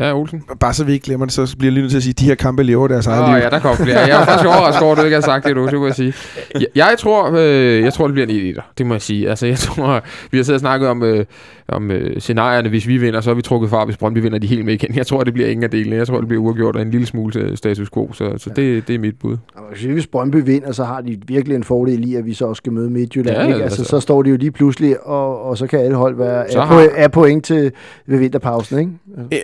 [0.00, 0.42] ja, Olsen.
[0.60, 2.18] Bare så vi ikke glemmer det, så bliver jeg lige nødt til at sige, at
[2.18, 3.42] de her kampe lever deres eget liv.
[3.44, 3.98] ja, der kom flere.
[3.98, 5.94] Jeg er faktisk overrasket over, at du ikke har sagt det nu, det må jeg
[5.94, 6.14] sige.
[6.54, 9.30] Jeg, jeg, tror, øh, jeg tror, det bliver en 1 det må jeg sige.
[9.30, 11.26] Altså, jeg tror, vi har siddet og snakket om, øh,
[11.68, 12.68] om øh, scenarierne.
[12.68, 13.84] Hvis vi vinder, så er vi trukket fra.
[13.84, 14.94] Hvis Brøndby vinder, de helt med igen.
[14.96, 15.96] Jeg tror, det bliver ingen af delene.
[15.96, 18.12] Jeg tror, det bliver uafgjort og en lille smule til status quo.
[18.12, 19.36] Så, så det, det er mit bud.
[19.54, 22.60] Og hvis- Brøndby vinder, så har de virkelig en fordel i, at vi så også
[22.60, 23.36] skal møde Midtjylland.
[23.36, 23.62] Ja, Ja, ikke?
[23.62, 23.90] Altså, altså.
[23.90, 26.66] så står de jo lige pludselig, og, og så kan alle hold være Så af,
[26.66, 27.72] har- på, af point til
[28.06, 28.78] ved vinterpausen.
[28.78, 28.90] Ikke?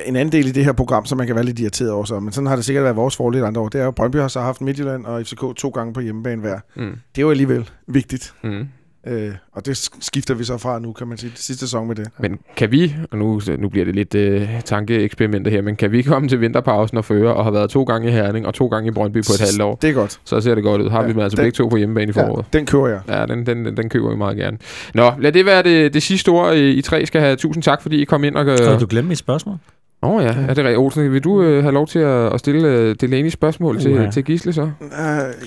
[0.06, 2.20] En anden del i det her program, som man kan være lidt irriteret over, så,
[2.20, 4.16] men sådan har det sikkert været vores fordel andre år, det er jo, at Brøndby
[4.16, 6.58] har så haft Midtjylland og FCK to gange på hjemmebane hver.
[6.76, 6.82] Mm.
[6.82, 8.64] Det er jo alligevel vigtigt, Mm.
[9.06, 11.96] Øh, og det sk- skifter vi så fra nu, kan man sige, sidste sæson med
[11.96, 12.08] det.
[12.18, 16.02] Men kan vi, og nu, nu bliver det lidt øh, tankeeksperimenter her, men kan vi
[16.02, 18.88] komme til vinterpausen og føre, og have været to gange i Herning og to gange
[18.88, 20.20] i Brøndby på et halvt år, Det er godt.
[20.24, 20.90] så ser det godt ud.
[20.90, 22.46] Har Ja, vi dem altså den- begge to på hjemmebane i foråret.
[22.52, 23.00] Den kører jeg.
[23.08, 24.58] Ja, den, den, den, den køber vi meget gerne.
[24.94, 26.54] Nå, lad det være det, det sidste ord.
[26.54, 28.44] I, I tre skal have tusind tak, fordi I kom ind og...
[28.44, 29.56] Kan Åh du glemme mit spørgsmål?
[30.02, 30.78] Oh, ja, er det rigtigt?
[30.78, 34.10] Olsen, vil du øh, have lov til at, at stille øh, Delaney spørgsmål til, Uha.
[34.10, 34.62] til Gisle så?
[34.62, 34.88] Uh,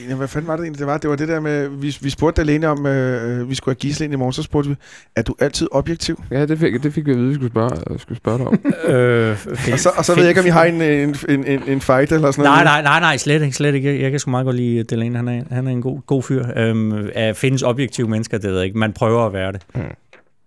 [0.09, 0.97] ja, hvad fanden var det egentlig, det var?
[0.97, 4.03] Det var det der med, vi, vi spurgte alene om, uh, vi skulle have Gisle
[4.05, 4.75] ind i morgen, så spurgte vi,
[5.15, 6.23] er du altid objektiv?
[6.31, 8.47] Ja, det fik, det fik vi at vide, vi skulle spørge, øh, skulle spørge dig
[8.47, 8.59] om.
[8.95, 9.37] øh,
[9.73, 11.81] Og så, og så ved jeg ikke, om I har en, en, en, en, en
[11.81, 12.65] fight eller sådan Nej, noget.
[12.65, 13.93] nej, nej, nej, slet ikke, slet ikke.
[13.93, 15.15] Jeg, jeg kan sgu meget godt lide Delaney.
[15.15, 16.45] Han er, han er en god, god fyr.
[16.55, 18.77] Øhm, at findes objektive mennesker, det ved jeg ikke.
[18.77, 19.61] Man prøver at være det.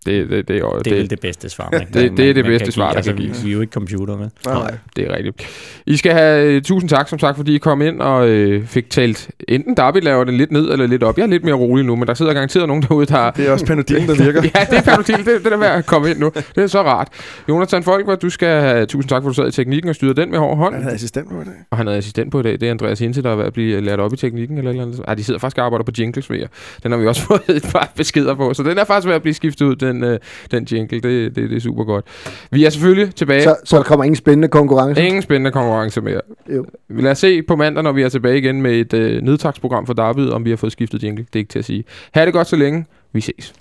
[0.06, 1.68] Det, det, det, er jo- Det er vel det bedste svar.
[1.72, 3.44] Man, det er man- det man bedste svar, der altså, kan vi, gives.
[3.44, 4.28] vi er jo ikke computer, med.
[4.46, 5.46] Nej, Nej, det er rigtigt.
[5.86, 8.90] I skal have øh, tusind tak, som sagt, fordi I kom ind og øh, fik
[8.90, 11.16] talt enten Darby laver den lidt ned eller lidt op.
[11.18, 13.30] Jeg er lidt mere rolig nu, men der sidder garanteret nogen derude, der...
[13.30, 14.42] Det er også Panodil, der virker.
[14.42, 15.16] ja, det er Panodil.
[15.18, 16.32] Det, det er med at komme ind nu.
[16.54, 17.08] Det er så rart.
[17.48, 20.20] Jonathan Folkvart, du skal have tusind tak, for at du sad i teknikken og styrede
[20.20, 20.74] den med hård hånd.
[20.74, 21.52] Han havde assistent på i dag.
[21.70, 22.52] Og han er assistent på i dag.
[22.52, 24.82] Det er Andreas Hinte, der er ved at blive lært op i teknikken eller eller
[24.82, 25.00] andet.
[25.08, 26.46] Ej, de sidder faktisk og arbejder på jingles ved jer.
[26.82, 28.54] Den har vi også fået et par beskeder på.
[28.54, 30.18] Så den er faktisk ved at blive skiftet ud, den den, øh,
[30.50, 31.00] den jingle.
[31.00, 32.04] Det, det, det er super godt.
[32.50, 33.42] Vi er selvfølgelig tilbage.
[33.42, 35.02] Så, så der kommer ingen spændende konkurrence.
[35.02, 36.20] Ingen spændende konkurrence mere.
[36.56, 36.66] Jo.
[36.88, 39.94] Lad os se på mandag, når vi er tilbage igen med et øh, nedtagsprogram for
[39.94, 41.24] Darby, om vi har fået skiftet jingle.
[41.32, 41.84] Det er ikke til at sige.
[42.14, 42.84] Ha' det godt så længe.
[43.12, 43.54] Vi ses.